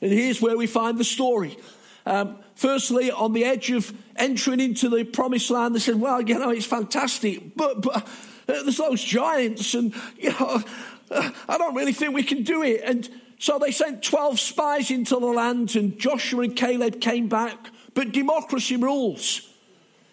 And 0.00 0.10
here's 0.10 0.42
where 0.42 0.56
we 0.56 0.66
find 0.66 0.98
the 0.98 1.04
story. 1.04 1.56
Um, 2.04 2.38
firstly, 2.56 3.12
on 3.12 3.32
the 3.32 3.44
edge 3.44 3.70
of 3.70 3.92
entering 4.16 4.60
into 4.60 4.88
the 4.88 5.04
promised 5.04 5.50
land, 5.50 5.74
they 5.74 5.80
said, 5.80 6.00
Well, 6.00 6.20
you 6.22 6.38
know, 6.38 6.50
it's 6.50 6.66
fantastic, 6.66 7.56
but, 7.56 7.82
but 7.82 7.96
uh, 7.96 8.62
there's 8.62 8.76
those 8.76 9.02
giants, 9.02 9.74
and, 9.74 9.94
you 10.16 10.30
know, 10.30 10.62
uh, 11.10 11.30
I 11.48 11.58
don't 11.58 11.74
really 11.74 11.92
think 11.92 12.14
we 12.14 12.22
can 12.22 12.42
do 12.42 12.62
it. 12.62 12.82
And 12.84 13.08
so 13.38 13.58
they 13.58 13.70
sent 13.70 14.02
12 14.02 14.38
spies 14.38 14.90
into 14.90 15.18
the 15.18 15.26
land, 15.26 15.76
and 15.76 15.98
Joshua 15.98 16.42
and 16.42 16.56
Caleb 16.56 17.00
came 17.00 17.28
back. 17.28 17.70
But 17.94 18.12
democracy 18.12 18.76
rules. 18.76 19.48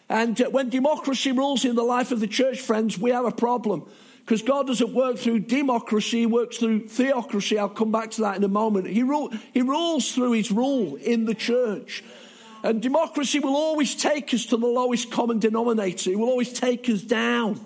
And 0.10 0.42
uh, 0.42 0.50
when 0.50 0.70
democracy 0.70 1.32
rules 1.32 1.64
in 1.64 1.76
the 1.76 1.84
life 1.84 2.12
of 2.12 2.20
the 2.20 2.28
church, 2.28 2.60
friends, 2.60 2.98
we 2.98 3.12
have 3.12 3.26
a 3.26 3.32
problem. 3.32 3.90
Because 4.20 4.42
God 4.42 4.68
doesn't 4.68 4.94
work 4.94 5.18
through 5.18 5.40
democracy, 5.40 6.20
He 6.20 6.26
works 6.26 6.58
through 6.58 6.88
theocracy. 6.88 7.58
I'll 7.58 7.70
come 7.70 7.92
back 7.92 8.12
to 8.12 8.22
that 8.22 8.38
in 8.38 8.44
a 8.44 8.50
moment. 8.50 8.88
He, 8.88 9.04
he 9.54 9.62
rules 9.62 10.12
through 10.12 10.34
His 10.34 10.52
rule 10.52 10.96
in 10.98 11.26
the 11.26 11.34
church. 11.34 12.04
And 12.64 12.82
democracy 12.82 13.40
will 13.40 13.56
always 13.56 13.96
take 13.96 14.34
us 14.34 14.46
to 14.48 14.58
the 14.58 14.68
lowest 14.68 15.12
common 15.12 15.40
denominator. 15.40 16.12
It 16.12 16.20
will 16.20 16.30
always 16.30 16.52
take 16.52 16.90
us 16.90 17.02
down. 17.02 17.60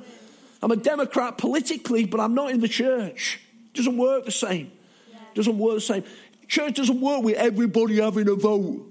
I'm 0.61 0.71
a 0.71 0.75
Democrat 0.75 1.37
politically, 1.37 2.05
but 2.05 2.19
I'm 2.19 2.35
not 2.35 2.51
in 2.51 2.61
the 2.61 2.67
church. 2.67 3.39
It 3.73 3.77
doesn't 3.77 3.97
work 3.97 4.25
the 4.25 4.31
same. 4.31 4.71
It 5.11 5.35
doesn't 5.35 5.57
work 5.57 5.75
the 5.75 5.81
same. 5.81 6.03
Church 6.47 6.75
doesn't 6.75 7.01
work 7.01 7.23
with 7.23 7.35
everybody 7.35 7.99
having 7.99 8.29
a 8.29 8.35
vote. 8.35 8.85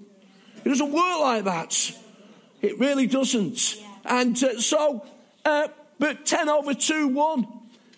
It 0.64 0.68
doesn't 0.68 0.92
work 0.92 1.20
like 1.20 1.44
that. 1.44 1.92
It 2.60 2.78
really 2.78 3.06
doesn't. 3.06 3.76
And 4.04 4.42
uh, 4.42 4.60
so, 4.60 5.06
uh, 5.44 5.68
but 5.98 6.26
10 6.26 6.48
over 6.48 6.74
2 6.74 7.08
1. 7.08 7.46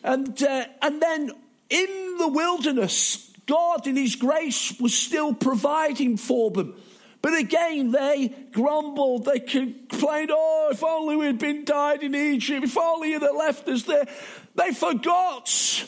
And, 0.02 0.42
uh, 0.42 0.64
and 0.82 1.00
then 1.00 1.32
in 1.70 2.16
the 2.18 2.28
wilderness, 2.28 3.32
God 3.46 3.87
in 3.87 3.96
His 3.96 4.16
grace 4.16 4.78
was 4.78 4.94
still 4.94 5.34
providing 5.34 6.16
for 6.16 6.50
them. 6.50 6.75
But 7.25 7.38
again, 7.38 7.90
they 7.90 8.35
grumbled, 8.52 9.25
they 9.25 9.40
complained, 9.40 10.28
oh, 10.31 10.69
if 10.71 10.85
only 10.85 11.16
we'd 11.16 11.38
been 11.38 11.64
died 11.64 12.02
in 12.02 12.14
Egypt, 12.14 12.64
if 12.64 12.76
only 12.76 13.12
you'd 13.12 13.23
have 13.23 13.35
left 13.35 13.66
us 13.66 13.85
there. 13.85 14.04
They 14.54 14.73
forgot 14.73 15.87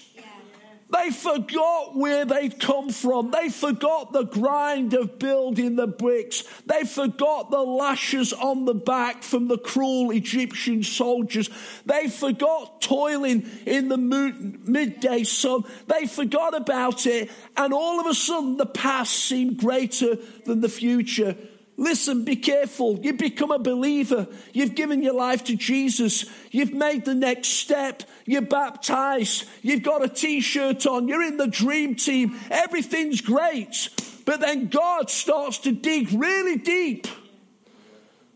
they 0.89 1.11
forgot 1.11 1.97
where 1.97 2.25
they'd 2.25 2.61
come 2.61 2.91
from. 2.91 3.33
They 3.33 3.49
forgot 3.49 4.13
the 4.13 4.23
grind 4.23 4.95
of 4.95 5.19
building 5.19 5.75
the 5.75 5.89
bricks. 5.89 6.45
They 6.67 6.85
forgot 6.85 7.51
the 7.51 7.61
lashes 7.63 8.33
on 8.33 8.67
the 8.67 8.75
back 8.75 9.25
from 9.25 9.49
the 9.49 9.59
cruel 9.59 10.13
Egyptian 10.13 10.85
soldiers. 10.85 11.51
They 11.87 12.09
forgot 12.09 12.81
toiling 12.81 13.49
in 13.67 13.89
the 13.89 13.99
midday 13.99 15.25
sun. 15.25 15.65
They 15.89 16.07
forgot 16.07 16.55
about 16.55 17.07
it. 17.07 17.31
And 17.57 17.73
all 17.73 17.99
of 17.99 18.07
a 18.07 18.15
sudden, 18.15 18.57
the 18.57 18.67
past 18.67 19.13
seemed 19.13 19.59
greater 19.59 20.19
than 20.45 20.61
the 20.61 20.69
future. 20.69 21.37
Listen, 21.79 22.25
be 22.25 22.37
careful. 22.37 22.99
You've 23.03 23.19
become 23.19 23.51
a 23.51 23.59
believer. 23.59 24.27
You've 24.55 24.75
given 24.75 25.03
your 25.03 25.13
life 25.13 25.45
to 25.45 25.57
Jesus. 25.57 26.25
You've 26.51 26.73
made 26.73 27.05
the 27.05 27.15
next 27.15 27.49
step. 27.49 28.03
You're 28.25 28.41
baptized. 28.41 29.45
You've 29.61 29.83
got 29.83 30.03
a 30.03 30.09
t 30.09 30.41
shirt 30.41 30.87
on. 30.87 31.07
You're 31.07 31.23
in 31.23 31.37
the 31.37 31.47
dream 31.47 31.95
team. 31.95 32.39
Everything's 32.51 33.21
great. 33.21 33.91
But 34.25 34.41
then 34.41 34.69
God 34.69 35.11
starts 35.11 35.59
to 35.59 35.73
dig 35.73 36.13
really 36.13 36.57
deep. 36.57 37.07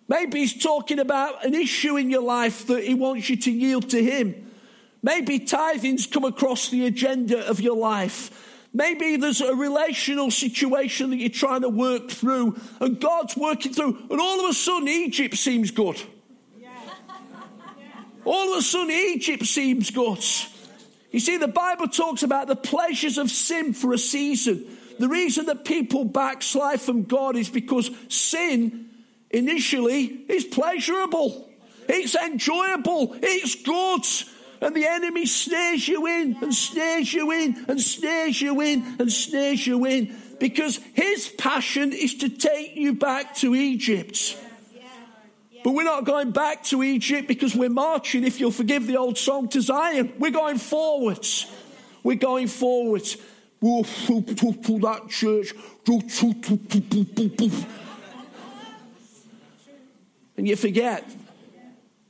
Maybe 0.06 0.40
He's 0.40 0.62
talking 0.62 0.98
about 0.98 1.44
an 1.44 1.54
issue 1.54 1.96
in 1.96 2.10
your 2.10 2.22
life 2.22 2.66
that 2.66 2.84
He 2.84 2.94
wants 2.94 3.30
you 3.30 3.36
to 3.36 3.50
yield 3.50 3.88
to 3.90 4.04
Him. 4.04 4.50
Maybe 5.02 5.38
tithing's 5.38 6.06
come 6.06 6.24
across 6.24 6.68
the 6.68 6.84
agenda 6.84 7.46
of 7.48 7.58
your 7.58 7.76
life. 7.76 8.49
Maybe 8.72 9.16
there's 9.16 9.40
a 9.40 9.54
relational 9.54 10.30
situation 10.30 11.10
that 11.10 11.16
you're 11.16 11.28
trying 11.28 11.62
to 11.62 11.68
work 11.68 12.10
through, 12.10 12.58
and 12.80 13.00
God's 13.00 13.36
working 13.36 13.72
through, 13.74 13.98
and 14.10 14.20
all 14.20 14.44
of 14.44 14.50
a 14.50 14.54
sudden 14.54 14.88
Egypt 14.88 15.36
seems 15.36 15.70
good. 15.70 16.00
All 18.24 18.52
of 18.52 18.58
a 18.58 18.62
sudden 18.62 18.90
Egypt 18.90 19.44
seems 19.46 19.90
good. 19.90 20.22
You 21.10 21.18
see, 21.18 21.38
the 21.38 21.48
Bible 21.48 21.88
talks 21.88 22.22
about 22.22 22.46
the 22.46 22.56
pleasures 22.56 23.18
of 23.18 23.30
sin 23.30 23.72
for 23.72 23.92
a 23.92 23.98
season. 23.98 24.76
The 24.98 25.08
reason 25.08 25.46
that 25.46 25.64
people 25.64 26.04
backslide 26.04 26.80
from 26.80 27.04
God 27.04 27.34
is 27.34 27.48
because 27.48 27.90
sin 28.08 28.90
initially 29.30 30.04
is 30.28 30.44
pleasurable, 30.44 31.50
it's 31.88 32.14
enjoyable, 32.14 33.16
it's 33.20 33.54
good. 33.56 34.04
And 34.60 34.74
the 34.74 34.86
enemy 34.86 35.26
snares 35.26 35.88
you 35.88 36.06
in 36.06 36.36
and 36.42 36.54
snares 36.54 37.12
you 37.12 37.30
in 37.30 37.64
and 37.68 37.80
snares 37.80 38.40
you 38.40 38.60
in 38.60 38.96
and 38.98 39.10
snares 39.10 39.66
you 39.66 39.84
in 39.86 40.14
because 40.38 40.78
his 40.94 41.28
passion 41.28 41.92
is 41.92 42.16
to 42.16 42.28
take 42.28 42.76
you 42.76 42.94
back 42.94 43.34
to 43.36 43.54
Egypt. 43.54 44.36
But 45.62 45.72
we're 45.72 45.84
not 45.84 46.04
going 46.04 46.30
back 46.30 46.64
to 46.64 46.82
Egypt 46.82 47.28
because 47.28 47.54
we're 47.54 47.68
marching, 47.68 48.24
if 48.24 48.40
you'll 48.40 48.50
forgive 48.50 48.86
the 48.86 48.96
old 48.96 49.18
song, 49.18 49.48
to 49.50 49.60
Zion. 49.60 50.14
We're 50.18 50.30
going 50.30 50.56
forwards. 50.58 51.46
We're 52.02 52.16
going 52.16 52.48
forwards. 52.48 53.18
That 53.60 55.06
church. 55.10 55.52
And 60.36 60.48
you 60.48 60.56
forget. 60.56 61.04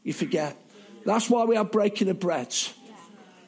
You 0.05 0.13
forget. 0.13 0.57
That's 1.11 1.29
why 1.29 1.45
we 1.45 1.57
have 1.57 1.73
breaking 1.73 2.09
of 2.09 2.21
bread. 2.21 2.55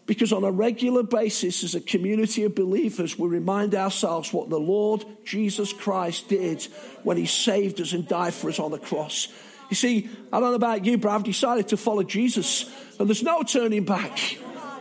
Because 0.04 0.32
on 0.32 0.42
a 0.42 0.50
regular 0.50 1.04
basis, 1.04 1.62
as 1.62 1.76
a 1.76 1.80
community 1.80 2.42
of 2.42 2.56
believers, 2.56 3.16
we 3.16 3.28
remind 3.28 3.76
ourselves 3.76 4.32
what 4.32 4.50
the 4.50 4.58
Lord 4.58 5.04
Jesus 5.24 5.72
Christ 5.72 6.28
did 6.28 6.64
when 7.04 7.16
he 7.16 7.26
saved 7.26 7.80
us 7.80 7.92
and 7.92 8.06
died 8.08 8.34
for 8.34 8.48
us 8.48 8.58
on 8.58 8.72
the 8.72 8.80
cross. 8.80 9.28
You 9.70 9.76
see, 9.76 10.10
I 10.32 10.40
don't 10.40 10.50
know 10.50 10.56
about 10.56 10.84
you, 10.84 10.98
but 10.98 11.10
I've 11.10 11.22
decided 11.22 11.68
to 11.68 11.76
follow 11.76 12.02
Jesus, 12.02 12.68
and 12.98 13.08
there's 13.08 13.22
no 13.22 13.44
turning 13.44 13.84
back. 13.84 14.18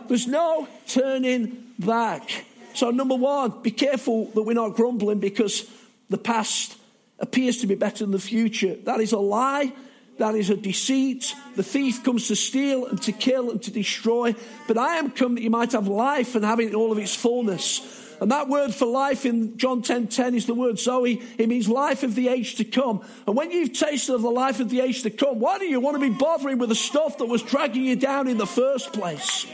There's 0.08 0.26
no 0.26 0.66
turning 0.88 1.72
back. 1.78 2.28
So, 2.74 2.90
number 2.90 3.14
one, 3.14 3.62
be 3.62 3.70
careful 3.70 4.26
that 4.34 4.42
we're 4.42 4.54
not 4.54 4.74
grumbling 4.74 5.20
because 5.20 5.70
the 6.10 6.18
past 6.18 6.76
appears 7.20 7.58
to 7.58 7.68
be 7.68 7.76
better 7.76 8.04
than 8.04 8.10
the 8.10 8.18
future. 8.18 8.74
That 8.74 9.00
is 9.00 9.12
a 9.12 9.18
lie. 9.18 9.72
That 10.18 10.34
is 10.34 10.50
a 10.50 10.56
deceit. 10.56 11.34
The 11.56 11.62
thief 11.62 12.04
comes 12.04 12.28
to 12.28 12.36
steal 12.36 12.86
and 12.86 13.00
to 13.02 13.12
kill 13.12 13.50
and 13.50 13.62
to 13.62 13.70
destroy. 13.70 14.34
But 14.68 14.78
I 14.78 14.96
am 14.96 15.10
come 15.10 15.34
that 15.34 15.42
you 15.42 15.50
might 15.50 15.72
have 15.72 15.88
life 15.88 16.34
and 16.34 16.44
have 16.44 16.60
it 16.60 16.68
in 16.68 16.74
all 16.74 16.92
of 16.92 16.98
its 16.98 17.14
fullness. 17.14 18.00
And 18.20 18.30
that 18.30 18.48
word 18.48 18.72
for 18.72 18.86
life 18.86 19.26
in 19.26 19.58
John 19.58 19.82
10 19.82 20.06
10 20.06 20.36
is 20.36 20.46
the 20.46 20.54
word 20.54 20.78
Zoe. 20.78 21.20
It 21.38 21.48
means 21.48 21.68
life 21.68 22.04
of 22.04 22.14
the 22.14 22.28
age 22.28 22.54
to 22.56 22.64
come. 22.64 23.04
And 23.26 23.36
when 23.36 23.50
you've 23.50 23.72
tasted 23.72 24.14
of 24.14 24.22
the 24.22 24.30
life 24.30 24.60
of 24.60 24.70
the 24.70 24.80
age 24.80 25.02
to 25.02 25.10
come, 25.10 25.40
why 25.40 25.58
do 25.58 25.64
you 25.64 25.80
want 25.80 25.96
to 25.96 26.00
be 26.00 26.16
bothering 26.16 26.58
with 26.58 26.68
the 26.68 26.76
stuff 26.76 27.18
that 27.18 27.26
was 27.26 27.42
dragging 27.42 27.82
you 27.82 27.96
down 27.96 28.28
in 28.28 28.38
the 28.38 28.46
first 28.46 28.92
place? 28.92 29.46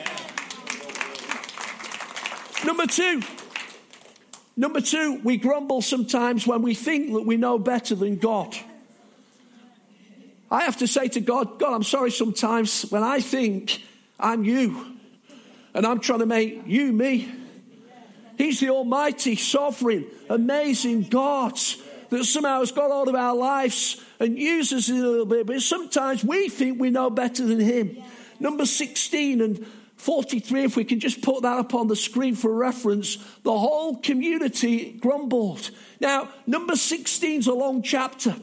Number 2.65 2.87
two. 2.87 3.23
Number 4.55 4.81
two, 4.83 5.21
we 5.25 5.37
grumble 5.37 5.81
sometimes 5.81 6.47
when 6.47 6.63
we 6.63 6.75
think 6.75 7.13
that 7.13 7.23
we 7.23 7.37
know 7.37 7.59
better 7.59 7.95
than 7.95 8.17
God. 8.17 8.55
I 10.51 10.63
have 10.65 10.79
to 10.79 10.87
say 10.87 11.09
to 11.09 11.21
God, 11.21 11.59
God, 11.59 11.75
I'm 11.75 11.83
sorry 11.83 12.11
sometimes 12.11 12.83
when 12.91 13.03
I 13.03 13.21
think 13.21 13.83
I'm 14.19 14.45
you 14.45 14.97
and 15.75 15.87
I'm 15.87 16.01
trying 16.01 16.21
to 16.21 16.27
make 16.27 16.63
you 16.67 16.93
me. 16.93 17.31
He's 18.39 18.61
the 18.61 18.71
Almighty, 18.71 19.37
sovereign, 19.37 20.07
amazing 20.31 21.03
God 21.03 21.59
that 22.11 22.25
somehow 22.25 22.61
has 22.61 22.73
got 22.73 22.91
hold 22.91 23.09
of 23.09 23.15
our 23.15 23.35
lives 23.35 24.03
and 24.21 24.39
uses 24.39 24.89
it 24.89 24.97
a 24.97 25.09
little 25.09 25.27
bit. 25.27 25.47
But 25.47 25.61
sometimes 25.61 26.25
we 26.25 26.49
think 26.49 26.81
we 26.81 26.91
know 26.91 27.11
better 27.11 27.45
than 27.45 27.61
Him. 27.61 27.99
Number 28.41 28.65
16 28.65 29.41
and 29.41 29.67
43, 29.97 30.65
if 30.65 30.77
we 30.77 30.85
can 30.85 31.01
just 31.01 31.21
put 31.23 31.43
that 31.43 31.59
up 31.59 31.75
on 31.75 31.89
the 31.89 31.97
screen 31.97 32.37
for 32.37 32.55
reference, 32.55 33.17
the 33.43 33.57
whole 33.57 33.97
community 33.97 34.93
grumbled. 34.93 35.71
Now, 36.01 36.29
number 36.47 36.77
16 36.77 37.41
is 37.41 37.47
a 37.49 37.53
long 37.53 37.83
chapter. 37.83 38.37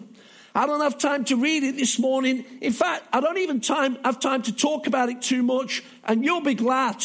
I 0.55 0.65
don't 0.65 0.79
have 0.79 0.97
time 0.97 1.25
to 1.25 1.35
read 1.35 1.63
it 1.63 1.75
this 1.75 1.99
morning. 1.99 2.45
In 2.61 2.71
fact, 2.71 3.03
I 3.11 3.19
don't 3.19 3.37
even 3.37 3.59
time, 3.59 3.97
have 4.05 4.21
time 4.21 4.41
to 4.43 4.55
talk 4.55 4.87
about 4.87 5.09
it 5.09 5.21
too 5.21 5.43
much, 5.43 5.83
and 6.05 6.23
you'll 6.23 6.41
be 6.41 6.53
glad 6.53 7.03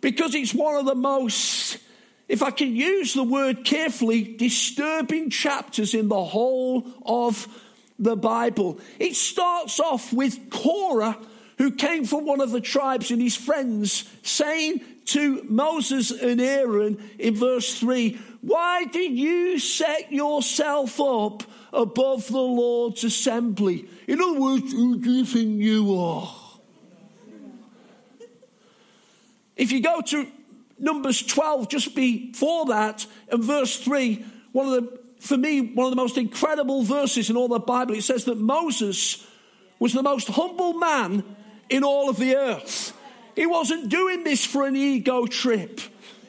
because 0.00 0.34
it's 0.34 0.54
one 0.54 0.76
of 0.76 0.86
the 0.86 0.94
most 0.94 1.78
if 2.28 2.42
I 2.42 2.50
can 2.50 2.76
use 2.76 3.14
the 3.14 3.24
word 3.24 3.64
carefully, 3.64 4.22
disturbing 4.22 5.30
chapters 5.30 5.94
in 5.94 6.08
the 6.08 6.22
whole 6.22 6.86
of 7.04 7.48
the 7.98 8.16
Bible. 8.16 8.78
It 8.98 9.16
starts 9.16 9.80
off 9.80 10.12
with 10.12 10.50
Korah, 10.50 11.18
who 11.56 11.72
came 11.72 12.04
from 12.04 12.26
one 12.26 12.40
of 12.40 12.50
the 12.50 12.60
tribes, 12.60 13.10
and 13.10 13.20
his 13.20 13.34
friends 13.34 14.08
saying 14.22 14.82
to 15.06 15.42
Moses 15.48 16.10
and 16.10 16.40
Aaron 16.40 17.02
in 17.18 17.34
verse 17.34 17.80
3 17.80 18.20
Why 18.40 18.84
did 18.84 19.12
you 19.12 19.58
set 19.58 20.12
yourself 20.12 21.00
up 21.00 21.42
above 21.72 22.28
the 22.28 22.38
Lord's 22.38 23.04
assembly? 23.04 23.88
In 24.06 24.20
other 24.20 24.38
words, 24.38 24.72
who 24.72 24.98
do 24.98 25.10
you 25.10 25.24
think 25.24 25.60
you 25.60 25.98
are? 25.98 26.34
If 29.56 29.72
you 29.72 29.80
go 29.80 30.00
to 30.00 30.28
Numbers 30.78 31.22
12, 31.22 31.68
just 31.68 31.94
before 31.96 32.66
that, 32.66 33.04
and 33.30 33.42
verse 33.42 33.76
3, 33.76 34.24
one 34.52 34.66
of 34.66 34.72
the, 34.72 35.00
for 35.18 35.36
me, 35.36 35.60
one 35.60 35.86
of 35.86 35.90
the 35.90 35.96
most 35.96 36.16
incredible 36.16 36.84
verses 36.84 37.28
in 37.28 37.36
all 37.36 37.48
the 37.48 37.58
Bible. 37.58 37.94
It 37.94 38.04
says 38.04 38.24
that 38.26 38.38
Moses 38.38 39.26
was 39.80 39.92
the 39.92 40.02
most 40.02 40.28
humble 40.28 40.74
man 40.74 41.24
in 41.68 41.82
all 41.82 42.08
of 42.08 42.18
the 42.18 42.36
earth. 42.36 42.92
He 43.34 43.46
wasn't 43.46 43.88
doing 43.88 44.22
this 44.22 44.44
for 44.44 44.64
an 44.64 44.76
ego 44.76 45.26
trip. 45.26 45.80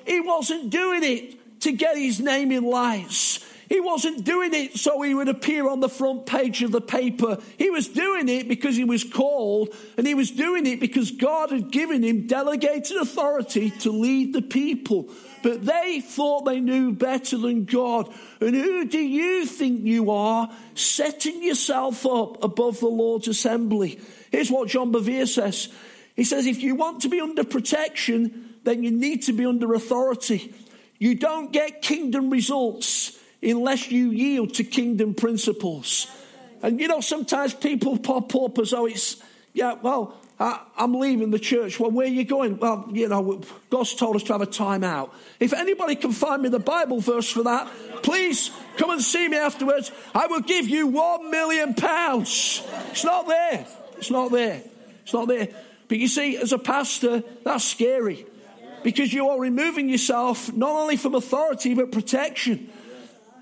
He 0.06 0.20
wasn't 0.20 0.72
doing 0.72 1.04
it 1.04 1.39
to 1.62 1.72
get 1.72 1.98
his 1.98 2.20
name 2.20 2.52
in 2.52 2.64
lights. 2.64 3.46
He 3.70 3.80
wasn't 3.80 4.24
doing 4.24 4.56
it 4.56 4.78
so 4.78 5.00
he 5.04 5.14
would 5.14 5.30
appear 5.30 5.70
on 5.70 5.80
the 5.80 5.90
front 5.90 6.26
page 6.26 6.64
of 6.64 6.72
the 6.72 6.82
paper. 6.82 7.38
He 7.56 7.70
was 7.70 7.88
doing 7.88 8.28
it 8.28 8.48
because 8.48 8.76
he 8.76 8.84
was 8.84 9.04
called, 9.04 9.76
and 9.96 10.08
he 10.08 10.16
was 10.16 10.32
doing 10.32 10.66
it 10.66 10.80
because 10.80 11.12
God 11.12 11.52
had 11.52 11.72
given 11.72 12.02
him 12.02 12.26
delegated 12.26 12.98
authority 12.98 13.70
to 13.70 13.92
lead 13.92 14.34
the 14.34 14.42
people. 14.42 15.12
But 15.44 15.66
they 15.66 16.02
thought 16.02 16.46
they 16.46 16.60
knew 16.60 16.94
better 16.94 17.38
than 17.38 17.66
God. 17.66 18.12
And 18.42 18.56
who 18.56 18.86
do 18.86 19.00
you 19.00 19.46
think 19.46 19.86
you 19.86 20.10
are, 20.10 20.50
setting 20.74 21.44
yourself 21.44 22.08
up 22.08 22.44
above 22.44 22.80
the 22.80 22.88
Lord's 22.88 23.28
assembly? 23.28 24.00
Here's 24.32 24.50
what 24.50 24.70
John 24.70 24.92
Bevere 24.92 25.28
says. 25.28 25.70
He 26.16 26.24
says, 26.24 26.48
if 26.48 26.64
you 26.64 26.74
want 26.74 27.04
to 27.04 27.10
be 27.10 27.22
under 27.22 27.44
protection, 27.44 28.56
then 28.64 28.82
you 28.82 28.90
need 28.90 29.22
to 29.24 29.34
be 29.34 29.46
under 29.46 29.74
authority. 29.76 30.54
You 31.00 31.16
don't 31.16 31.52
get 31.52 31.82
kingdom 31.82 32.30
results 32.30 33.18
unless 33.42 33.90
you 33.90 34.12
yield 34.12 34.56
to 34.56 34.66
kingdom 34.66 35.14
principles. 35.14 36.08
And 36.62 36.80
you 36.80 36.90
know, 36.90 37.00
sometimes 37.00 37.54
people 37.54 37.98
pop 37.98 38.36
up 38.36 38.60
as 38.60 38.72
though 38.72 38.86
it's, 38.86 39.16
yeah, 39.54 39.76
well, 39.82 40.18
I, 40.38 40.62
am 40.78 40.94
leaving 40.94 41.32
the 41.32 41.40
church. 41.40 41.80
Well, 41.80 41.92
where 41.92 42.06
are 42.06 42.10
you 42.10 42.26
going? 42.26 42.60
Well, 42.60 42.90
you 42.92 43.08
know, 43.08 43.42
God's 43.70 43.96
told 43.96 44.18
us 44.18 44.24
to 44.24 44.34
have 44.34 44.42
a 44.42 44.46
time 44.46 44.84
out. 44.84 45.14
If 45.40 45.54
anybody 45.54 45.96
can 45.96 46.12
find 46.12 46.42
me 46.42 46.50
the 46.50 46.60
Bible 46.60 47.00
verse 47.00 47.30
for 47.30 47.44
that, 47.44 47.72
please 48.04 48.52
come 48.78 48.90
and 48.90 49.02
see 49.02 49.28
me 49.28 49.38
afterwards. 49.38 49.92
I 50.14 50.28
will 50.28 50.42
give 50.42 50.68
you 50.68 50.88
one 50.88 51.32
million 51.32 51.76
pounds. 51.76 52.62
It's 52.92 53.06
not 53.06 53.28
there. 53.28 53.66
It's 53.98 54.12
not 54.12 54.32
there. 54.32 54.62
It's 55.04 55.14
not 55.14 55.30
there. 55.30 55.48
But 55.88 55.98
you 55.98 56.08
see, 56.08 56.38
as 56.38 56.54
a 56.54 56.60
pastor, 56.60 57.24
that's 57.44 57.64
scary 57.64 58.26
because 58.84 59.14
you 59.14 59.30
are 59.30 59.40
removing 59.40 59.90
yourself 59.90 60.52
not 60.54 60.72
only 60.72 60.98
from 60.98 61.16
authority 61.16 61.74
but 61.74 61.92
protection 61.92 62.70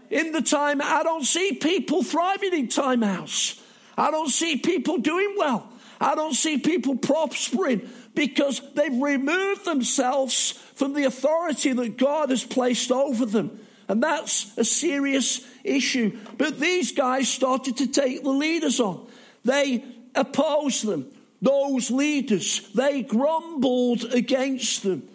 in 0.09 0.31
the 0.31 0.41
time, 0.41 0.81
I 0.81 1.03
don't 1.03 1.25
see 1.25 1.53
people 1.53 2.03
thriving 2.03 2.53
in 2.53 2.67
timeouts. 2.67 3.61
I 3.97 4.11
don't 4.11 4.29
see 4.29 4.57
people 4.57 4.99
doing 4.99 5.35
well. 5.37 5.67
I 5.99 6.15
don't 6.15 6.33
see 6.33 6.59
people 6.59 6.95
prospering 6.95 7.89
because 8.13 8.61
they've 8.73 9.01
removed 9.01 9.65
themselves 9.65 10.51
from 10.75 10.93
the 10.93 11.05
authority 11.05 11.73
that 11.73 11.97
God 11.97 12.29
has 12.29 12.43
placed 12.43 12.91
over 12.91 13.25
them. 13.25 13.59
And 13.87 14.03
that's 14.03 14.55
a 14.57 14.63
serious 14.63 15.45
issue. 15.63 16.17
But 16.37 16.59
these 16.59 16.91
guys 16.91 17.29
started 17.29 17.77
to 17.77 17.87
take 17.87 18.23
the 18.23 18.29
leaders 18.29 18.79
on. 18.79 19.07
They 19.45 19.83
opposed 20.13 20.85
them, 20.85 21.11
those 21.41 21.89
leaders. 21.89 22.69
They 22.73 23.01
grumbled 23.01 24.03
against 24.13 24.83
them. 24.83 25.07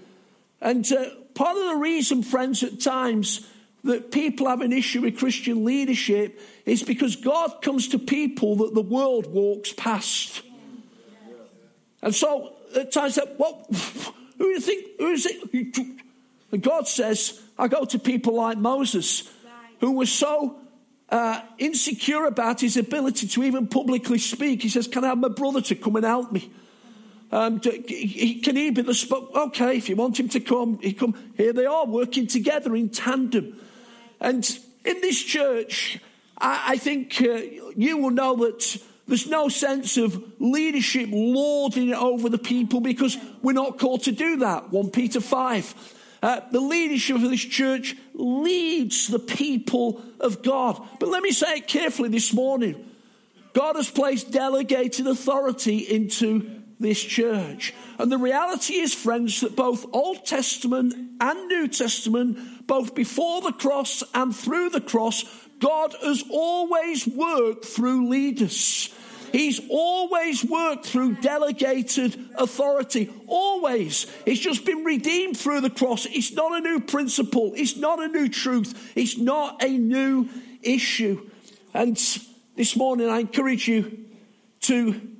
And 0.62 0.90
uh, 0.92 1.11
part 1.35 1.57
of 1.57 1.66
the 1.66 1.77
reason, 1.77 2.22
friends, 2.22 2.62
at 2.62 2.81
times 2.81 3.46
that 3.85 4.12
people 4.12 4.48
have 4.48 4.61
an 4.61 4.72
issue 4.72 5.03
with 5.03 5.18
Christian 5.18 5.64
leadership 5.64 6.40
is 6.64 6.85
because 6.85 7.16
God 7.16 7.61
comes 7.62 7.88
to 7.88 7.98
people 7.98 8.57
that 8.57 8.75
the 8.75 8.83
world 8.83 9.27
walks 9.27 9.72
past. 9.72 10.42
And 12.01 12.14
so 12.14 12.55
at 12.77 12.92
times, 12.92 13.16
that, 13.16 13.38
well, 13.38 13.66
who 14.38 14.44
do 14.44 14.51
you 14.51 14.61
think, 14.61 14.87
who 14.98 15.09
is 15.09 15.27
it? 15.27 15.77
And 16.53 16.62
God 16.62 16.87
says, 16.87 17.42
I 17.59 17.66
go 17.66 17.85
to 17.85 17.98
people 17.98 18.35
like 18.35 18.57
Moses, 18.57 19.29
who 19.81 19.92
was 19.92 20.12
so 20.12 20.61
uh, 21.09 21.40
insecure 21.59 22.27
about 22.27 22.61
his 22.61 22.77
ability 22.77 23.27
to 23.29 23.42
even 23.42 23.66
publicly 23.66 24.18
speak. 24.18 24.62
He 24.62 24.68
says, 24.68 24.87
Can 24.87 25.03
I 25.05 25.09
have 25.09 25.18
my 25.18 25.29
brother 25.29 25.61
to 25.62 25.75
come 25.75 25.96
and 25.96 26.05
help 26.05 26.31
me? 26.31 26.51
Um, 27.33 27.61
can 27.61 28.57
he 28.57 28.71
be 28.71 28.83
the 28.83 28.92
spoke? 28.92 29.35
Okay, 29.35 29.79
if 29.79 29.88
you 29.88 29.97
want 29.97 30.21
him 30.21 30.29
to 30.29 30.40
come, 30.40 30.79
he 30.81 30.92
come. 30.92 31.14
Here 31.37 31.55
they 31.55 31.64
are 31.64 31.87
working 31.87 32.27
together 32.27 32.77
in 32.77 32.90
tandem. 32.90 33.59
And 34.21 34.47
in 34.85 35.01
this 35.01 35.21
church, 35.23 35.99
I, 36.37 36.73
I 36.73 36.77
think 36.77 37.23
uh, 37.23 37.40
you 37.75 37.97
will 37.97 38.11
know 38.11 38.37
that 38.37 38.79
there's 39.09 39.27
no 39.27 39.49
sense 39.49 39.97
of 39.97 40.23
leadership 40.40 41.09
lording 41.11 41.88
it 41.88 41.97
over 41.97 42.29
the 42.29 42.38
people 42.38 42.81
because 42.81 43.16
we're 43.40 43.53
not 43.53 43.79
called 43.79 44.03
to 44.05 44.12
do 44.12 44.37
that. 44.38 44.71
1 44.71 44.90
Peter 44.90 45.21
5. 45.21 45.99
Uh, 46.23 46.40
the 46.53 46.61
leadership 46.61 47.16
of 47.16 47.23
this 47.23 47.40
church 47.40 47.97
leads 48.14 49.09
the 49.09 49.18
people 49.18 50.03
of 50.21 50.42
God. 50.42 50.81
But 51.01 51.09
let 51.09 51.23
me 51.23 51.33
say 51.33 51.57
it 51.57 51.66
carefully 51.66 52.11
this 52.11 52.33
morning 52.33 52.90
God 53.55 53.77
has 53.77 53.90
placed 53.90 54.31
delegated 54.31 55.07
authority 55.07 55.79
into 55.79 56.62
this 56.83 57.01
church. 57.01 57.73
And 57.99 58.11
the 58.11 58.18
reality 58.18 58.75
is, 58.75 58.95
friends, 58.95 59.40
that 59.40 59.57
both 59.57 59.87
Old 59.92 60.27
Testament 60.27 60.95
and 61.21 61.49
New 61.49 61.68
Testament, 61.68 62.66
both 62.66 62.95
before 62.95 63.40
the 63.40 63.53
cross 63.53 64.03
and 64.14 64.35
through 64.35 64.71
the 64.71 64.81
cross, 64.81 65.25
God 65.61 65.95
has 66.03 66.25
always 66.31 67.07
worked 67.07 67.64
through 67.64 68.09
leaders. 68.09 68.92
He's 69.31 69.61
always 69.71 70.45
worked 70.45 70.85
through 70.85 71.14
delegated 71.16 72.29
authority. 72.35 73.11
Always. 73.27 74.07
It's 74.27 74.40
just 74.40 74.66
been 74.66 74.85
redeemed 74.85 75.38
through 75.38 75.62
the 75.62 75.71
cross. 75.71 76.07
It's 76.07 76.33
not 76.33 76.59
a 76.59 76.61
new 76.61 76.81
principle. 76.81 77.53
It's 77.57 77.77
not 77.77 78.03
a 78.03 78.09
new 78.09 78.29
truth. 78.29 78.92
It's 78.95 79.16
not 79.16 79.62
a 79.62 79.71
new 79.71 80.29
issue. 80.62 81.31
And 81.73 81.97
this 82.57 82.77
morning, 82.77 83.09
I 83.09 83.21
encourage 83.21 83.68
you 83.68 84.05
to 84.62 85.12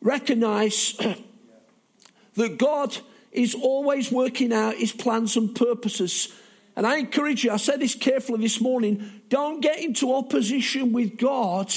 recognize 0.00 0.92
that 2.34 2.58
God 2.58 2.96
is 3.32 3.54
always 3.54 4.10
working 4.10 4.52
out 4.52 4.76
his 4.76 4.92
plans 4.92 5.36
and 5.36 5.54
purposes. 5.54 6.32
And 6.76 6.86
I 6.86 6.98
encourage 6.98 7.44
you, 7.44 7.52
I 7.52 7.56
said 7.56 7.80
this 7.80 7.94
carefully 7.94 8.40
this 8.40 8.60
morning, 8.60 9.22
don't 9.28 9.60
get 9.60 9.80
into 9.80 10.14
opposition 10.14 10.92
with 10.92 11.18
God 11.18 11.72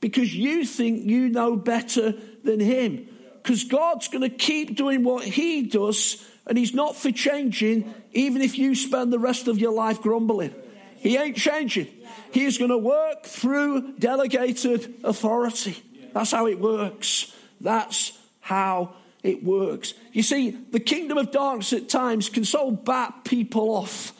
because 0.00 0.34
you 0.34 0.64
think 0.64 1.04
you 1.04 1.28
know 1.28 1.56
better 1.56 2.14
than 2.44 2.60
him. 2.60 3.08
Because 3.42 3.64
God's 3.64 4.08
going 4.08 4.28
to 4.28 4.36
keep 4.36 4.76
doing 4.76 5.04
what 5.04 5.24
he 5.24 5.62
does 5.62 6.24
and 6.46 6.56
he's 6.56 6.74
not 6.74 6.96
for 6.96 7.10
changing, 7.10 7.94
even 8.12 8.42
if 8.42 8.58
you 8.58 8.74
spend 8.74 9.12
the 9.12 9.18
rest 9.18 9.48
of 9.48 9.58
your 9.58 9.72
life 9.72 10.00
grumbling. 10.00 10.54
He 10.96 11.16
ain't 11.16 11.36
changing. 11.36 11.88
He 12.32 12.44
is 12.44 12.58
going 12.58 12.70
to 12.70 12.78
work 12.78 13.24
through 13.24 13.98
delegated 13.98 14.94
authority. 15.04 15.82
That's 16.12 16.32
how 16.32 16.46
it 16.46 16.58
works. 16.58 17.32
That's 17.60 18.18
how 18.40 18.94
it 19.22 19.42
works. 19.42 19.94
You 20.12 20.22
see, 20.22 20.50
the 20.50 20.80
kingdom 20.80 21.18
of 21.18 21.30
darkness 21.30 21.72
at 21.72 21.88
times 21.88 22.28
can 22.28 22.44
so 22.44 22.70
bat 22.70 23.24
people 23.24 23.70
off 23.70 24.12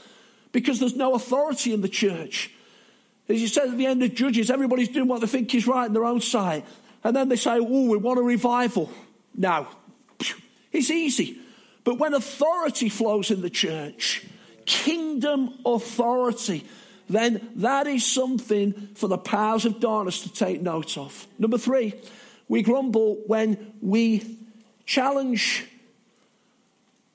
because 0.52 0.80
there's 0.80 0.96
no 0.96 1.14
authority 1.14 1.72
in 1.72 1.80
the 1.80 1.88
church. 1.88 2.50
As 3.28 3.40
you 3.40 3.48
said 3.48 3.68
at 3.68 3.76
the 3.76 3.86
end 3.86 4.02
of 4.02 4.14
Judges, 4.14 4.50
everybody's 4.50 4.88
doing 4.88 5.08
what 5.08 5.20
they 5.20 5.26
think 5.26 5.54
is 5.54 5.66
right 5.66 5.86
in 5.86 5.92
their 5.92 6.04
own 6.04 6.20
sight. 6.20 6.64
And 7.04 7.14
then 7.14 7.28
they 7.28 7.36
say, 7.36 7.58
oh, 7.58 7.88
we 7.88 7.96
want 7.96 8.18
a 8.18 8.22
revival. 8.22 8.90
Now, 9.34 9.68
it's 10.72 10.90
easy. 10.90 11.38
But 11.84 11.98
when 11.98 12.14
authority 12.14 12.88
flows 12.88 13.30
in 13.30 13.40
the 13.40 13.50
church, 13.50 14.26
kingdom 14.66 15.54
authority, 15.64 16.66
then 17.08 17.50
that 17.56 17.86
is 17.86 18.04
something 18.04 18.90
for 18.94 19.08
the 19.08 19.18
powers 19.18 19.64
of 19.64 19.80
darkness 19.80 20.22
to 20.22 20.32
take 20.32 20.60
note 20.60 20.98
of. 20.98 21.26
Number 21.38 21.56
three, 21.56 21.94
we 22.48 22.62
grumble 22.62 23.22
when 23.26 23.74
we 23.80 24.38
challenge 24.86 25.66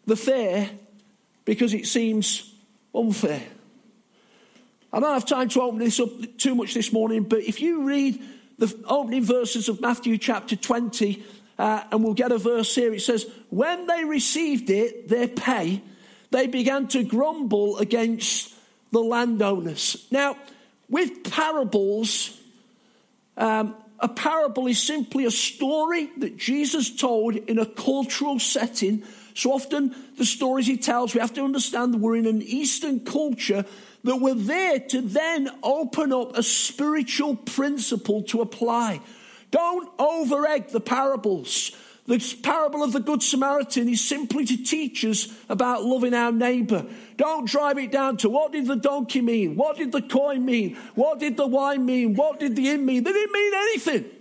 the 0.06 0.16
fair 0.16 0.70
because 1.46 1.74
it 1.74 1.88
seems 1.88 2.54
unfair. 2.94 3.44
I 4.92 5.00
don't 5.00 5.14
have 5.14 5.26
time 5.26 5.50
to 5.50 5.62
open 5.62 5.80
this 5.80 6.00
up 6.00 6.10
too 6.38 6.54
much 6.54 6.76
this 6.76 6.94
morning, 6.94 7.24
but 7.24 7.40
if 7.40 7.62
you 7.62 7.84
read 7.84 8.22
the 8.60 8.74
opening 8.88 9.24
verses 9.24 9.68
of 9.68 9.82
Matthew 9.82 10.18
chapter 10.20 10.56
20, 10.56 11.24
uh, 11.58 11.84
and 11.92 12.04
we'll 12.04 12.14
get 12.14 12.32
a 12.32 12.38
verse 12.38 12.74
here, 12.76 12.94
it 12.94 13.02
says, 13.02 13.26
When 13.50 13.88
they 13.88 14.04
received 14.04 14.70
it, 14.70 15.10
their 15.10 15.28
pay, 15.28 15.82
they 16.32 16.48
began 16.48 16.88
to 16.90 17.04
grumble 17.04 17.78
against 17.78 18.54
the 18.92 19.00
landowners. 19.00 20.08
Now, 20.12 20.38
with 20.90 21.32
parables, 21.32 22.40
um, 23.38 23.76
a 24.04 24.08
parable 24.10 24.68
is 24.68 24.82
simply 24.82 25.26
a 25.26 25.32
story 25.32 26.10
that 26.18 26.38
Jesus 26.38 26.96
told 26.96 27.36
in 27.36 27.58
a 27.58 27.66
cultural 27.66 28.38
setting. 28.38 29.04
So 29.34 29.54
often, 29.54 29.96
the 30.18 30.26
stories 30.26 30.68
he 30.68 30.78
tells, 30.78 31.16
we 31.16 31.22
have 31.22 31.34
to 31.34 31.44
understand 31.44 31.94
that 31.94 32.00
we're 32.00 32.18
in 32.18 32.28
an 32.28 32.42
Eastern 32.42 33.00
culture 33.00 33.66
that 34.04 34.18
we're 34.18 34.36
there 34.36 34.80
to 34.80 35.02
then 35.02 35.50
open 35.64 36.12
up 36.12 36.38
a 36.38 36.44
spiritual 36.44 37.36
principle 37.36 38.24
to 38.24 38.42
apply. 38.42 39.00
Don't 39.52 39.90
over 39.98 40.46
egg 40.48 40.70
the 40.70 40.82
parables. 40.82 41.72
The 42.06 42.38
parable 42.44 42.84
of 42.84 42.92
the 42.92 43.00
Good 43.00 43.24
Samaritan 43.24 43.88
is 43.88 44.04
simply 44.04 44.46
to 44.46 44.58
teach 44.62 45.06
us 45.06 45.30
about 45.48 45.86
loving 45.86 46.14
our 46.14 46.34
neighbor. 46.34 46.86
Don't 47.16 47.48
drive 47.48 47.78
it 47.78 47.92
down 47.92 48.18
to 48.18 48.30
what 48.30 48.52
did 48.52 48.68
the 48.68 48.76
donkey 48.76 49.22
mean? 49.22 49.56
What 49.56 49.78
did 49.78 49.94
the 49.94 50.02
coin 50.02 50.44
mean? 50.44 50.76
What 50.96 51.20
did 51.20 51.38
the 51.38 51.48
wine 51.48 51.86
mean? 51.86 52.16
What 52.16 52.42
did 52.42 52.58
the 52.58 52.70
inn 52.70 52.86
mean? 52.86 53.04
They 53.04 53.12
didn't 53.14 53.32
mean 53.32 53.54
anything. 53.54 54.06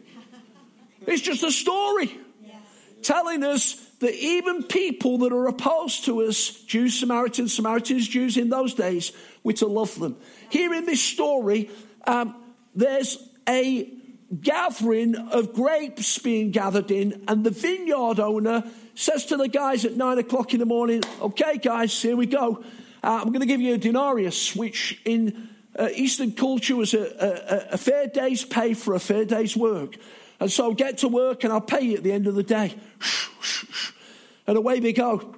It's 1.04 1.20
just 1.20 1.42
a 1.42 1.50
story 1.50 2.16
telling 3.02 3.42
us 3.42 3.74
that 3.98 4.14
even 4.14 4.62
people 4.62 5.18
that 5.18 5.32
are 5.32 5.48
opposed 5.48 6.04
to 6.04 6.22
us, 6.22 6.50
Jews, 6.62 6.98
Samaritans, 6.98 7.52
Samaritans, 7.52 8.06
Jews 8.06 8.36
in 8.36 8.48
those 8.48 8.74
days, 8.74 9.12
we're 9.42 9.54
to 9.54 9.66
love 9.66 9.98
them. 9.98 10.16
Here 10.48 10.72
in 10.72 10.86
this 10.86 11.02
story, 11.02 11.70
um, 12.06 12.36
there's 12.76 13.18
a 13.48 13.92
gathering 14.40 15.14
of 15.14 15.52
grapes 15.52 16.18
being 16.18 16.50
gathered 16.50 16.90
in, 16.90 17.24
and 17.28 17.44
the 17.44 17.50
vineyard 17.50 18.20
owner 18.20 18.64
says 18.94 19.26
to 19.26 19.36
the 19.36 19.48
guys 19.48 19.84
at 19.84 19.96
nine 19.96 20.18
o'clock 20.18 20.52
in 20.54 20.60
the 20.60 20.66
morning, 20.66 21.02
Okay, 21.20 21.58
guys, 21.58 22.00
here 22.00 22.16
we 22.16 22.26
go. 22.26 22.62
Uh, 23.02 23.20
I'm 23.20 23.28
going 23.28 23.40
to 23.40 23.46
give 23.46 23.60
you 23.60 23.74
a 23.74 23.78
denarius, 23.78 24.54
which 24.54 25.00
in 25.04 25.48
uh, 25.76 25.88
Eastern 25.94 26.32
culture 26.32 26.76
was 26.76 26.94
a, 26.94 27.68
a, 27.70 27.74
a, 27.74 27.78
fair 27.78 28.06
day's 28.06 28.44
pay 28.44 28.74
for 28.74 28.94
a 28.94 29.00
fair 29.00 29.24
day's 29.24 29.56
work. 29.56 29.96
And 30.38 30.52
so 30.52 30.74
get 30.74 30.98
to 30.98 31.08
work 31.08 31.44
and 31.44 31.52
I'll 31.52 31.60
pay 31.60 31.80
you 31.80 31.96
at 31.96 32.02
the 32.02 32.12
end 32.12 32.26
of 32.26 32.34
the 32.34 32.42
day. 32.42 32.74
And 34.44 34.56
away 34.56 34.80
they 34.80 34.92
go. 34.92 35.36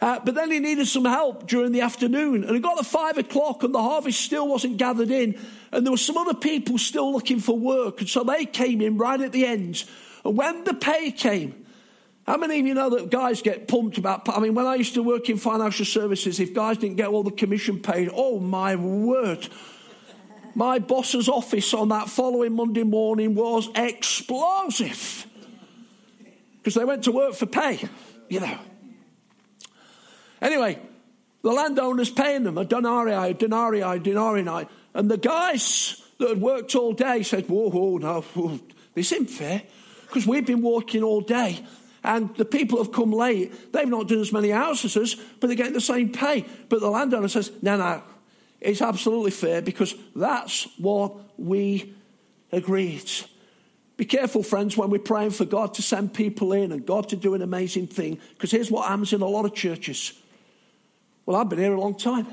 Uh, 0.00 0.20
but 0.24 0.34
then 0.34 0.50
he 0.50 0.60
needed 0.60 0.86
some 0.86 1.04
help 1.04 1.48
during 1.48 1.72
the 1.72 1.80
afternoon. 1.80 2.44
And 2.44 2.56
it 2.56 2.60
got 2.60 2.78
to 2.78 2.84
five 2.84 3.18
o'clock 3.18 3.64
and 3.64 3.74
the 3.74 3.82
harvest 3.82 4.20
still 4.20 4.46
wasn't 4.46 4.76
gathered 4.76 5.10
in. 5.10 5.38
And 5.74 5.84
there 5.84 5.90
were 5.90 5.98
some 5.98 6.16
other 6.16 6.34
people 6.34 6.78
still 6.78 7.12
looking 7.12 7.40
for 7.40 7.58
work. 7.58 8.00
And 8.00 8.08
so 8.08 8.22
they 8.22 8.46
came 8.46 8.80
in 8.80 8.96
right 8.96 9.20
at 9.20 9.32
the 9.32 9.44
end. 9.44 9.82
And 10.24 10.36
when 10.36 10.62
the 10.62 10.72
pay 10.72 11.10
came, 11.10 11.66
how 12.28 12.36
many 12.36 12.60
of 12.60 12.66
you 12.66 12.74
know 12.74 12.90
that 12.90 13.10
guys 13.10 13.42
get 13.42 13.66
pumped 13.66 13.98
about? 13.98 14.28
I 14.28 14.38
mean, 14.38 14.54
when 14.54 14.66
I 14.66 14.76
used 14.76 14.94
to 14.94 15.02
work 15.02 15.28
in 15.28 15.36
financial 15.36 15.84
services, 15.84 16.38
if 16.38 16.54
guys 16.54 16.78
didn't 16.78 16.96
get 16.96 17.08
all 17.08 17.24
the 17.24 17.32
commission 17.32 17.80
paid, 17.80 18.08
oh 18.14 18.38
my 18.38 18.76
word. 18.76 19.48
My 20.54 20.78
boss's 20.78 21.28
office 21.28 21.74
on 21.74 21.88
that 21.88 22.08
following 22.08 22.52
Monday 22.52 22.84
morning 22.84 23.34
was 23.34 23.68
explosive. 23.74 25.26
Because 26.58 26.74
they 26.74 26.84
went 26.84 27.02
to 27.04 27.12
work 27.12 27.34
for 27.34 27.46
pay, 27.46 27.80
you 28.28 28.38
know. 28.38 28.58
Anyway, 30.40 30.78
the 31.42 31.50
landowner's 31.50 32.10
paying 32.10 32.44
them 32.44 32.58
a 32.58 32.64
denarii, 32.64 33.12
a 33.12 33.34
denarii, 33.34 33.80
a 33.80 33.98
denarii. 33.98 34.68
And 34.94 35.10
the 35.10 35.18
guys 35.18 36.02
that 36.18 36.28
had 36.28 36.40
worked 36.40 36.74
all 36.74 36.92
day 36.92 37.22
said, 37.22 37.48
whoa, 37.48 37.70
whoa, 37.70 37.98
no, 37.98 38.20
whoa, 38.20 38.60
this 38.94 39.12
isn't 39.12 39.30
fair. 39.30 39.62
Because 40.06 40.26
we've 40.26 40.46
been 40.46 40.62
working 40.62 41.02
all 41.02 41.20
day 41.20 41.64
and 42.04 42.34
the 42.36 42.44
people 42.44 42.78
have 42.78 42.92
come 42.92 43.10
late. 43.10 43.72
They've 43.72 43.88
not 43.88 44.08
done 44.08 44.20
as 44.20 44.32
many 44.32 44.52
hours 44.52 44.84
as 44.84 44.96
us, 44.96 45.14
but 45.40 45.48
they're 45.48 45.56
getting 45.56 45.72
the 45.72 45.80
same 45.80 46.12
pay. 46.12 46.44
But 46.68 46.80
the 46.80 46.90
landowner 46.90 47.28
says, 47.28 47.50
no, 47.62 47.76
no, 47.76 48.02
it's 48.60 48.82
absolutely 48.82 49.32
fair 49.32 49.62
because 49.62 49.94
that's 50.14 50.68
what 50.78 51.14
we 51.38 51.94
agreed. 52.52 53.10
Be 53.96 54.04
careful, 54.04 54.42
friends, 54.42 54.76
when 54.76 54.90
we're 54.90 54.98
praying 54.98 55.30
for 55.30 55.44
God 55.44 55.74
to 55.74 55.82
send 55.82 56.14
people 56.14 56.52
in 56.52 56.72
and 56.72 56.84
God 56.84 57.08
to 57.08 57.16
do 57.16 57.34
an 57.34 57.42
amazing 57.42 57.86
thing, 57.86 58.20
because 58.34 58.50
here's 58.50 58.70
what 58.70 58.88
happens 58.88 59.12
in 59.12 59.22
a 59.22 59.26
lot 59.26 59.44
of 59.44 59.54
churches 59.54 60.12
well, 61.26 61.40
I've 61.40 61.48
been 61.48 61.58
here 61.58 61.72
a 61.72 61.80
long 61.80 61.94
time. 61.94 62.26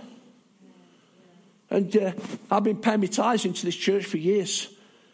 And 1.72 1.96
uh, 1.96 2.12
I've 2.52 2.66
been 2.66 2.78
paying 2.78 3.00
my 3.00 3.08
tithes 3.08 3.46
into 3.46 3.66
this 3.66 3.76
church 3.76 4.06
for 4.06 4.18
years. 4.18 4.68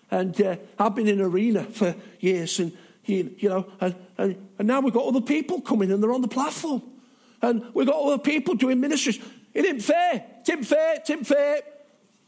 And 0.09 0.39
uh, 0.41 0.55
I've 0.79 0.95
been 0.95 1.07
in 1.07 1.21
arena 1.21 1.63
for 1.63 1.95
years. 2.19 2.59
And, 2.59 2.75
you, 3.05 3.35
know, 3.43 3.67
and, 3.79 3.95
and, 4.17 4.47
and 4.57 4.67
now 4.67 4.81
we've 4.81 4.93
got 4.93 5.05
other 5.05 5.21
people 5.21 5.61
coming 5.61 5.91
and 5.91 6.01
they're 6.01 6.11
on 6.11 6.21
the 6.21 6.27
platform. 6.27 6.81
And 7.43 7.63
we've 7.75 7.85
got 7.85 8.03
other 8.03 8.17
people 8.17 8.55
doing 8.55 8.79
ministries. 8.79 9.19
It 9.53 9.61
didn't 9.61 9.81
fair. 9.81 10.15
It 10.15 10.45
didn't 10.45 10.65
fair. 10.65 10.95
It 10.95 11.05
didn't 11.05 11.25
fair. 11.25 11.61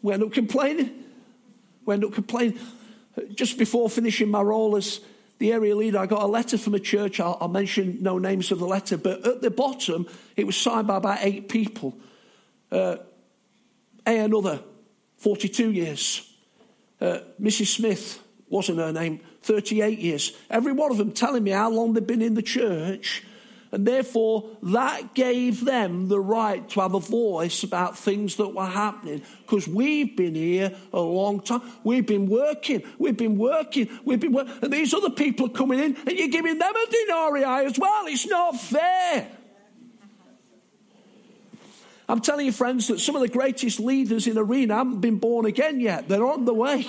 We 0.03 0.13
end 0.13 0.21
up 0.21 0.31
complaining. 0.31 1.03
We 1.85 1.95
end 1.95 2.05
up 2.05 2.13
complaining. 2.13 2.59
Just 3.33 3.57
before 3.57 3.89
finishing 3.89 4.29
my 4.29 4.41
role 4.41 4.75
as 4.75 4.99
the 5.39 5.51
area 5.51 5.75
leader, 5.75 5.97
I 5.97 6.05
got 6.05 6.21
a 6.21 6.27
letter 6.27 6.57
from 6.57 6.75
a 6.75 6.79
church. 6.79 7.19
I'll, 7.19 7.37
I'll, 7.41 7.47
mention 7.47 7.97
no 8.03 8.19
names 8.19 8.51
of 8.51 8.59
the 8.59 8.67
letter, 8.67 8.97
but 8.97 9.25
at 9.25 9.41
the 9.41 9.49
bottom, 9.49 10.05
it 10.37 10.45
was 10.45 10.55
signed 10.55 10.85
by 10.85 10.97
about 10.97 11.17
eight 11.21 11.49
people. 11.49 11.97
Uh, 12.71 12.97
a, 14.09 14.25
another, 14.25 14.61
42 15.17 15.71
years. 15.71 16.31
Uh, 16.99 17.19
Mrs. 17.41 17.67
Smith 17.67 18.21
wasn't 18.49 18.79
her 18.79 18.91
name, 18.91 19.19
38 19.41 19.99
years. 19.99 20.33
Every 20.49 20.73
one 20.73 20.91
of 20.91 20.97
them 20.97 21.11
telling 21.11 21.43
me 21.43 21.51
how 21.51 21.69
long 21.69 21.93
they've 21.93 22.05
been 22.05 22.21
in 22.21 22.33
the 22.33 22.41
church 22.41 23.23
and 23.71 23.85
therefore, 23.85 24.49
that 24.63 25.13
gave 25.13 25.63
them 25.63 26.07
the 26.07 26.19
right 26.19 26.67
to 26.69 26.81
have 26.81 26.95
a 26.95 26.99
voice 26.99 27.63
about 27.63 27.97
things 27.97 28.37
that 28.37 28.47
were 28.47 28.65
happening 28.65 29.21
because 29.41 29.67
we've 29.67 30.17
been 30.17 30.33
here 30.33 30.75
a 30.91 30.99
long 30.99 31.39
time. 31.39 31.61
We've 31.83 32.05
been 32.05 32.27
working, 32.27 32.81
we've 32.97 33.17
been 33.17 33.37
working, 33.37 33.89
we've 34.05 34.19
been 34.19 34.33
working. 34.33 34.53
And 34.63 34.73
these 34.73 34.93
other 34.93 35.11
people 35.11 35.47
are 35.47 35.49
coming 35.49 35.79
in 35.79 35.95
and 35.95 36.11
you're 36.17 36.29
giving 36.29 36.57
them 36.57 36.73
a 36.75 36.91
denarii 36.91 37.65
as 37.65 37.77
well. 37.77 38.07
It's 38.07 38.25
not 38.25 38.59
fair. 38.59 39.27
I'm 42.09 42.21
telling 42.21 42.47
you, 42.47 42.51
friends, 42.51 42.87
that 42.87 42.99
some 42.99 43.15
of 43.15 43.21
the 43.21 43.27
greatest 43.27 43.79
leaders 43.79 44.25
in 44.25 44.35
arena 44.35 44.75
haven't 44.75 44.99
been 44.99 45.19
born 45.19 45.45
again 45.45 45.79
yet. 45.79 46.07
They're 46.07 46.25
on 46.25 46.45
the 46.45 46.55
way. 46.55 46.87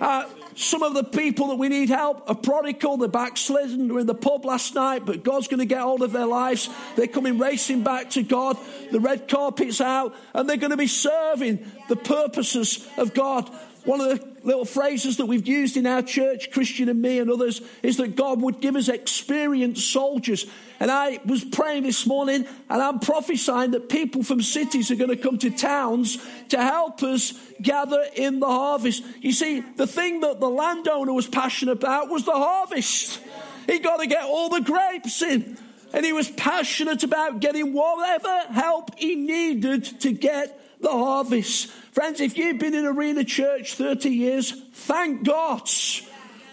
Uh, 0.00 0.24
some 0.56 0.82
of 0.82 0.94
the 0.94 1.04
people 1.04 1.48
that 1.48 1.56
we 1.56 1.68
need 1.68 1.90
help 1.90 2.28
are 2.28 2.34
prodigal, 2.34 2.96
they're 2.96 3.08
backslidden, 3.08 3.88
they're 3.88 3.98
in 3.98 4.06
the 4.06 4.14
pub 4.14 4.44
last 4.44 4.74
night, 4.74 5.04
but 5.04 5.24
God's 5.24 5.48
going 5.48 5.58
to 5.58 5.66
get 5.66 5.80
hold 5.80 6.02
of 6.02 6.12
their 6.12 6.26
lives. 6.26 6.70
They're 6.96 7.06
coming 7.06 7.38
racing 7.38 7.82
back 7.82 8.10
to 8.10 8.22
God. 8.22 8.56
The 8.90 9.00
red 9.00 9.28
carpet's 9.28 9.80
out, 9.80 10.14
and 10.32 10.48
they're 10.48 10.56
going 10.56 10.70
to 10.70 10.76
be 10.76 10.86
serving 10.86 11.70
the 11.88 11.96
purposes 11.96 12.86
of 12.96 13.12
God. 13.12 13.50
One 13.84 14.00
of 14.00 14.18
the 14.18 14.34
little 14.44 14.64
phrases 14.64 15.18
that 15.18 15.26
we've 15.26 15.46
used 15.46 15.76
in 15.76 15.86
our 15.86 16.00
church, 16.00 16.50
Christian 16.50 16.88
and 16.88 17.02
me 17.02 17.18
and 17.18 17.30
others, 17.30 17.60
is 17.82 17.98
that 17.98 18.16
God 18.16 18.40
would 18.40 18.60
give 18.60 18.76
us 18.76 18.88
experienced 18.88 19.92
soldiers. 19.92 20.46
And 20.80 20.90
I 20.90 21.20
was 21.26 21.44
praying 21.44 21.82
this 21.82 22.06
morning 22.06 22.46
and 22.70 22.82
I'm 22.82 22.98
prophesying 22.98 23.72
that 23.72 23.90
people 23.90 24.22
from 24.22 24.40
cities 24.40 24.90
are 24.90 24.96
going 24.96 25.10
to 25.10 25.16
come 25.16 25.36
to 25.38 25.50
towns 25.50 26.18
to 26.48 26.62
help 26.62 27.02
us 27.02 27.34
gather 27.60 28.02
in 28.14 28.40
the 28.40 28.46
harvest. 28.46 29.04
You 29.20 29.32
see, 29.32 29.60
the 29.60 29.86
thing 29.86 30.20
that 30.20 30.40
the 30.40 30.48
landowner 30.48 31.12
was 31.12 31.26
passionate 31.26 31.72
about 31.72 32.08
was 32.08 32.24
the 32.24 32.32
harvest. 32.32 33.20
He 33.66 33.78
got 33.80 33.98
to 33.98 34.06
get 34.06 34.24
all 34.24 34.48
the 34.48 34.60
grapes 34.60 35.20
in. 35.20 35.58
And 35.92 36.04
he 36.04 36.12
was 36.12 36.28
passionate 36.30 37.04
about 37.04 37.40
getting 37.40 37.72
whatever 37.72 38.40
help 38.50 38.98
he 38.98 39.14
needed 39.14 39.84
to 40.00 40.10
get 40.10 40.60
the 40.84 40.90
harvest. 40.90 41.68
Friends, 41.92 42.20
if 42.20 42.38
you've 42.38 42.58
been 42.58 42.74
in 42.74 42.86
Arena 42.86 43.24
Church 43.24 43.74
30 43.74 44.10
years, 44.10 44.52
thank 44.72 45.24
God. 45.24 45.68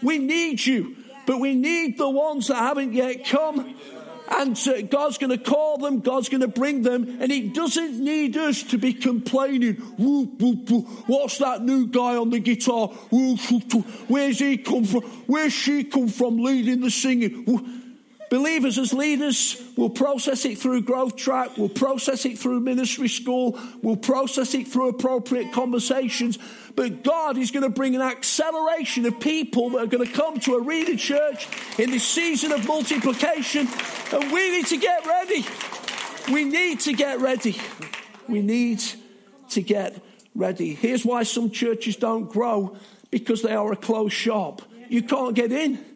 We 0.01 0.17
need 0.17 0.65
you, 0.65 0.95
but 1.27 1.39
we 1.39 1.53
need 1.53 1.97
the 1.97 2.09
ones 2.09 2.47
that 2.47 2.55
haven't 2.55 2.93
yet 2.93 3.25
come. 3.25 3.75
And 4.29 4.57
uh, 4.65 4.81
God's 4.83 5.17
going 5.17 5.37
to 5.37 5.37
call 5.37 5.77
them, 5.77 5.99
God's 5.99 6.29
going 6.29 6.41
to 6.41 6.47
bring 6.47 6.83
them, 6.83 7.17
and 7.19 7.29
He 7.29 7.49
doesn't 7.49 7.99
need 7.99 8.37
us 8.37 8.63
to 8.63 8.77
be 8.77 8.93
complaining. 8.93 9.75
What's 9.75 11.37
that 11.39 11.61
new 11.61 11.87
guy 11.87 12.15
on 12.15 12.29
the 12.29 12.39
guitar? 12.39 12.87
Where's 12.87 14.39
he 14.39 14.57
come 14.57 14.85
from? 14.85 15.01
Where's 15.27 15.51
she 15.51 15.83
come 15.83 16.07
from 16.07 16.37
leading 16.37 16.79
the 16.79 16.89
singing? 16.89 17.80
Believers 18.31 18.77
as 18.77 18.93
leaders 18.93 19.61
will 19.75 19.89
process 19.89 20.45
it 20.45 20.57
through 20.57 20.83
growth 20.83 21.17
track, 21.17 21.57
will 21.57 21.67
process 21.67 22.25
it 22.25 22.39
through 22.39 22.61
ministry 22.61 23.09
school, 23.09 23.59
will 23.83 23.97
process 23.97 24.53
it 24.53 24.69
through 24.69 24.87
appropriate 24.87 25.51
conversations. 25.51 26.39
But 26.73 27.03
God 27.03 27.37
is 27.37 27.51
going 27.51 27.63
to 27.63 27.69
bring 27.69 27.93
an 27.93 28.01
acceleration 28.01 29.05
of 29.05 29.19
people 29.19 29.71
that 29.71 29.79
are 29.79 29.85
going 29.85 30.07
to 30.07 30.13
come 30.13 30.39
to 30.39 30.55
a 30.55 30.63
Arena 30.63 30.95
Church 30.95 31.45
in 31.77 31.91
this 31.91 32.07
season 32.07 32.53
of 32.53 32.65
multiplication. 32.65 33.67
And 34.13 34.31
we 34.31 34.49
need 34.51 34.67
to 34.67 34.77
get 34.77 35.05
ready. 35.05 35.45
We 36.31 36.45
need 36.45 36.79
to 36.81 36.93
get 36.93 37.19
ready. 37.19 37.59
We 38.29 38.41
need 38.41 38.81
to 39.49 39.61
get 39.61 40.01
ready. 40.35 40.73
Here's 40.73 41.03
why 41.03 41.23
some 41.23 41.51
churches 41.51 41.97
don't 41.97 42.31
grow 42.31 42.77
because 43.09 43.41
they 43.41 43.53
are 43.53 43.73
a 43.73 43.75
closed 43.75 44.13
shop. 44.13 44.61
You 44.87 45.03
can't 45.03 45.35
get 45.35 45.51
in. 45.51 45.90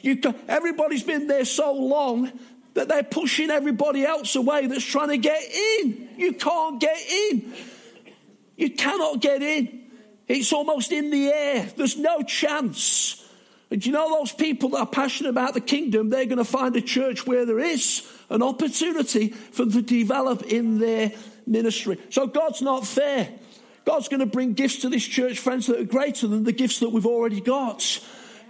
You 0.00 0.20
everybody's 0.48 1.02
been 1.02 1.26
there 1.26 1.44
so 1.44 1.72
long 1.72 2.32
that 2.74 2.88
they're 2.88 3.02
pushing 3.02 3.50
everybody 3.50 4.04
else 4.04 4.36
away 4.36 4.66
that's 4.66 4.84
trying 4.84 5.08
to 5.08 5.18
get 5.18 5.42
in. 5.42 6.08
You 6.16 6.34
can't 6.34 6.80
get 6.80 6.98
in. 7.10 7.52
You 8.56 8.70
cannot 8.70 9.20
get 9.20 9.42
in. 9.42 9.86
It's 10.28 10.52
almost 10.52 10.92
in 10.92 11.10
the 11.10 11.28
air. 11.28 11.68
There's 11.76 11.96
no 11.96 12.22
chance. 12.22 13.24
And 13.70 13.84
you 13.84 13.92
know 13.92 14.08
those 14.08 14.32
people 14.32 14.70
that 14.70 14.78
are 14.78 14.86
passionate 14.86 15.30
about 15.30 15.54
the 15.54 15.60
kingdom, 15.60 16.08
they're 16.08 16.24
going 16.26 16.38
to 16.38 16.44
find 16.44 16.74
a 16.76 16.80
church 16.80 17.26
where 17.26 17.44
there 17.44 17.58
is 17.58 18.06
an 18.30 18.42
opportunity 18.42 19.28
for 19.28 19.64
them 19.64 19.72
to 19.72 19.82
develop 19.82 20.42
in 20.44 20.78
their 20.78 21.12
ministry. 21.46 21.98
So 22.10 22.26
God's 22.26 22.62
not 22.62 22.86
fair. 22.86 23.28
God's 23.84 24.08
going 24.08 24.20
to 24.20 24.26
bring 24.26 24.52
gifts 24.52 24.80
to 24.80 24.88
this 24.88 25.04
church, 25.04 25.38
friends, 25.38 25.66
that 25.66 25.80
are 25.80 25.84
greater 25.84 26.26
than 26.26 26.44
the 26.44 26.52
gifts 26.52 26.80
that 26.80 26.90
we've 26.90 27.06
already 27.06 27.40
got. 27.40 28.00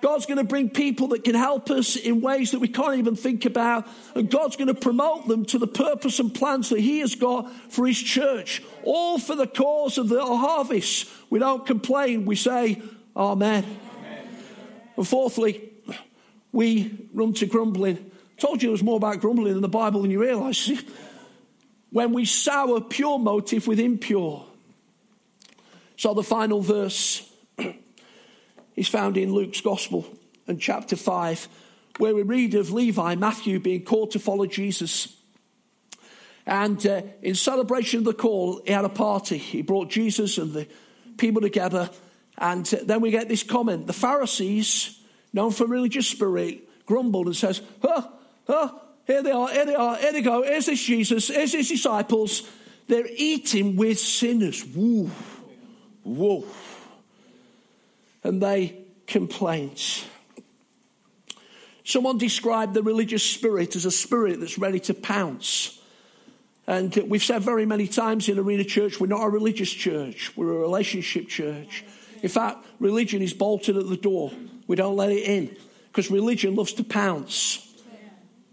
God's 0.00 0.26
going 0.26 0.38
to 0.38 0.44
bring 0.44 0.70
people 0.70 1.08
that 1.08 1.24
can 1.24 1.34
help 1.34 1.70
us 1.70 1.96
in 1.96 2.20
ways 2.20 2.52
that 2.52 2.60
we 2.60 2.68
can't 2.68 2.98
even 2.98 3.16
think 3.16 3.44
about. 3.44 3.88
And 4.14 4.30
God's 4.30 4.56
going 4.56 4.68
to 4.68 4.74
promote 4.74 5.28
them 5.28 5.44
to 5.46 5.58
the 5.58 5.66
purpose 5.66 6.18
and 6.18 6.34
plans 6.34 6.68
that 6.70 6.80
He 6.80 7.00
has 7.00 7.14
got 7.14 7.50
for 7.70 7.86
His 7.86 8.00
church. 8.00 8.62
All 8.84 9.18
for 9.18 9.34
the 9.34 9.46
cause 9.46 9.98
of 9.98 10.08
the 10.08 10.24
harvest. 10.24 11.10
We 11.30 11.38
don't 11.38 11.66
complain, 11.66 12.24
we 12.24 12.36
say, 12.36 12.80
Amen. 13.16 13.64
Amen. 13.64 14.28
And 14.96 15.08
fourthly, 15.08 15.72
we 16.52 17.08
run 17.12 17.32
to 17.34 17.46
grumbling. 17.46 18.10
I 18.36 18.40
told 18.40 18.62
you 18.62 18.68
it 18.68 18.72
was 18.72 18.82
more 18.82 18.96
about 18.96 19.20
grumbling 19.20 19.54
in 19.54 19.62
the 19.62 19.68
Bible 19.68 20.02
than 20.02 20.10
you 20.10 20.20
realize. 20.20 20.70
when 21.90 22.12
we 22.12 22.24
sour 22.24 22.80
pure 22.80 23.18
motive 23.18 23.66
with 23.66 23.80
impure. 23.80 24.44
So 25.96 26.14
the 26.14 26.22
final 26.22 26.60
verse 26.60 27.28
is 28.78 28.88
found 28.88 29.16
in 29.16 29.32
Luke's 29.32 29.60
Gospel 29.60 30.06
and 30.46 30.60
chapter 30.60 30.94
5, 30.94 31.48
where 31.98 32.14
we 32.14 32.22
read 32.22 32.54
of 32.54 32.70
Levi, 32.70 33.16
Matthew, 33.16 33.58
being 33.58 33.84
called 33.84 34.12
to 34.12 34.20
follow 34.20 34.46
Jesus. 34.46 35.16
And 36.46 36.86
uh, 36.86 37.02
in 37.20 37.34
celebration 37.34 37.98
of 37.98 38.04
the 38.04 38.14
call, 38.14 38.62
he 38.64 38.72
had 38.72 38.84
a 38.84 38.88
party. 38.88 39.36
He 39.36 39.62
brought 39.62 39.90
Jesus 39.90 40.38
and 40.38 40.52
the 40.52 40.68
people 41.16 41.42
together. 41.42 41.90
And 42.38 42.72
uh, 42.72 42.78
then 42.84 43.00
we 43.00 43.10
get 43.10 43.28
this 43.28 43.42
comment. 43.42 43.88
The 43.88 43.92
Pharisees, 43.92 45.00
known 45.32 45.50
for 45.50 45.66
religious 45.66 46.06
spirit, 46.06 46.86
grumbled 46.86 47.26
and 47.26 47.36
says, 47.36 47.60
huh, 47.82 48.02
huh, 48.46 48.72
here 49.08 49.24
they 49.24 49.32
are, 49.32 49.48
here 49.48 49.66
they 49.66 49.74
are, 49.74 49.96
here 49.96 50.12
they 50.12 50.22
go, 50.22 50.44
here's 50.44 50.66
this 50.66 50.82
Jesus, 50.82 51.26
here's 51.26 51.52
his 51.52 51.68
disciples. 51.68 52.48
They're 52.86 53.08
eating 53.16 53.74
with 53.74 53.98
sinners. 53.98 54.62
Whoa, 54.62 55.10
whoa 56.04 56.44
and 58.28 58.42
they 58.42 58.76
complained. 59.06 59.82
Someone 61.82 62.18
described 62.18 62.74
the 62.74 62.82
religious 62.82 63.24
spirit 63.24 63.74
as 63.74 63.86
a 63.86 63.90
spirit 63.90 64.38
that's 64.38 64.58
ready 64.58 64.78
to 64.80 64.92
pounce. 64.92 65.80
And 66.66 66.94
we've 67.08 67.24
said 67.24 67.42
very 67.42 67.64
many 67.64 67.88
times 67.88 68.28
in 68.28 68.38
Arena 68.38 68.64
Church, 68.64 69.00
we're 69.00 69.06
not 69.06 69.24
a 69.24 69.30
religious 69.30 69.72
church, 69.72 70.36
we're 70.36 70.52
a 70.52 70.58
relationship 70.58 71.28
church. 71.28 71.84
In 72.22 72.28
fact, 72.28 72.66
religion 72.78 73.22
is 73.22 73.32
bolted 73.32 73.78
at 73.78 73.88
the 73.88 73.96
door. 73.96 74.30
We 74.66 74.76
don't 74.76 74.96
let 74.96 75.10
it 75.10 75.24
in 75.24 75.56
because 75.86 76.10
religion 76.10 76.54
loves 76.54 76.74
to 76.74 76.84
pounce. 76.84 77.64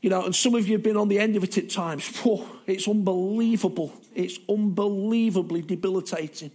You 0.01 0.09
know, 0.09 0.23
and 0.23 0.33
some 0.33 0.55
of 0.55 0.69
you 0.69 0.75
have 0.75 0.83
been 0.83 0.95
on 0.95 1.09
the 1.09 1.19
end 1.19 1.35
of 1.35 1.43
it 1.43 1.57
at 1.57 1.69
times. 1.69 2.07
Whoa, 2.19 2.47
it's 2.65 2.87
unbelievable. 2.87 3.91
It's 4.13 4.39
unbelievably 4.47 5.63
debilitating, 5.63 6.51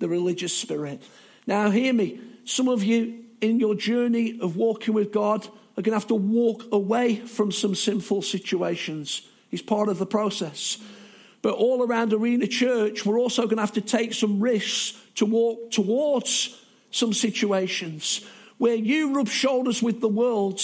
the 0.00 0.08
religious 0.08 0.54
spirit. 0.54 1.02
Now, 1.46 1.70
hear 1.70 1.94
me. 1.94 2.20
Some 2.48 2.68
of 2.68 2.82
you 2.82 3.24
in 3.42 3.60
your 3.60 3.74
journey 3.74 4.38
of 4.40 4.56
walking 4.56 4.94
with 4.94 5.12
God 5.12 5.46
are 5.76 5.82
going 5.82 5.92
to 5.92 6.00
have 6.00 6.06
to 6.06 6.14
walk 6.14 6.64
away 6.72 7.16
from 7.16 7.52
some 7.52 7.74
sinful 7.74 8.22
situations. 8.22 9.20
It's 9.50 9.60
part 9.60 9.90
of 9.90 9.98
the 9.98 10.06
process. 10.06 10.78
But 11.42 11.56
all 11.56 11.86
around 11.86 12.14
Arena 12.14 12.46
Church, 12.46 13.04
we're 13.04 13.18
also 13.18 13.42
going 13.42 13.58
to 13.58 13.62
have 13.62 13.74
to 13.74 13.82
take 13.82 14.14
some 14.14 14.40
risks 14.40 14.98
to 15.16 15.26
walk 15.26 15.72
towards 15.72 16.58
some 16.90 17.12
situations 17.12 18.24
where 18.56 18.74
you 18.76 19.14
rub 19.14 19.28
shoulders 19.28 19.82
with 19.82 20.00
the 20.00 20.08
world 20.08 20.62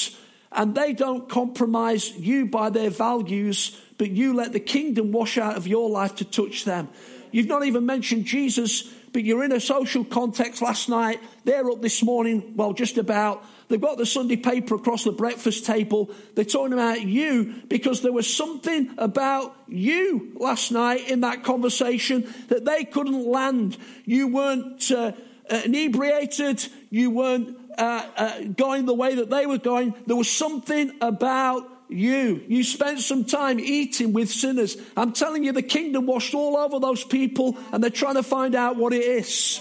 and 0.52 0.74
they 0.74 0.94
don't 0.94 1.28
compromise 1.28 2.12
you 2.12 2.46
by 2.46 2.70
their 2.70 2.88
values, 2.88 3.78
but 3.98 4.10
you 4.10 4.32
let 4.32 4.54
the 4.54 4.58
kingdom 4.58 5.12
wash 5.12 5.36
out 5.36 5.58
of 5.58 5.68
your 5.68 5.90
life 5.90 6.14
to 6.14 6.24
touch 6.24 6.64
them. 6.64 6.88
You've 7.30 7.46
not 7.46 7.66
even 7.66 7.84
mentioned 7.84 8.24
Jesus 8.24 8.90
but 9.14 9.22
you're 9.22 9.44
in 9.44 9.52
a 9.52 9.60
social 9.60 10.04
context 10.04 10.60
last 10.60 10.88
night. 10.88 11.20
They're 11.44 11.70
up 11.70 11.80
this 11.80 12.02
morning, 12.02 12.54
well, 12.56 12.72
just 12.72 12.98
about. 12.98 13.44
They've 13.68 13.80
got 13.80 13.96
the 13.96 14.04
Sunday 14.04 14.36
paper 14.36 14.74
across 14.74 15.04
the 15.04 15.12
breakfast 15.12 15.64
table. 15.64 16.10
They're 16.34 16.44
talking 16.44 16.72
about 16.72 17.00
you 17.00 17.62
because 17.68 18.02
there 18.02 18.12
was 18.12 18.36
something 18.36 18.92
about 18.98 19.56
you 19.68 20.32
last 20.34 20.72
night 20.72 21.08
in 21.08 21.20
that 21.20 21.44
conversation 21.44 22.34
that 22.48 22.64
they 22.64 22.84
couldn't 22.84 23.24
land. 23.24 23.78
You 24.04 24.26
weren't 24.26 24.90
uh, 24.90 25.12
inebriated. 25.48 26.66
You 26.90 27.10
weren't 27.10 27.56
uh, 27.78 28.08
uh, 28.16 28.40
going 28.42 28.84
the 28.84 28.94
way 28.94 29.14
that 29.14 29.30
they 29.30 29.46
were 29.46 29.58
going. 29.58 29.94
There 30.08 30.16
was 30.16 30.28
something 30.28 30.90
about 31.00 31.70
you. 31.94 32.42
You 32.48 32.62
spent 32.64 33.00
some 33.00 33.24
time 33.24 33.60
eating 33.60 34.12
with 34.12 34.30
sinners. 34.30 34.76
I'm 34.96 35.12
telling 35.12 35.44
you, 35.44 35.52
the 35.52 35.62
kingdom 35.62 36.06
washed 36.06 36.34
all 36.34 36.56
over 36.56 36.80
those 36.80 37.04
people, 37.04 37.56
and 37.72 37.82
they're 37.82 37.90
trying 37.90 38.14
to 38.14 38.22
find 38.22 38.54
out 38.54 38.76
what 38.76 38.92
it 38.92 39.02
is. 39.02 39.60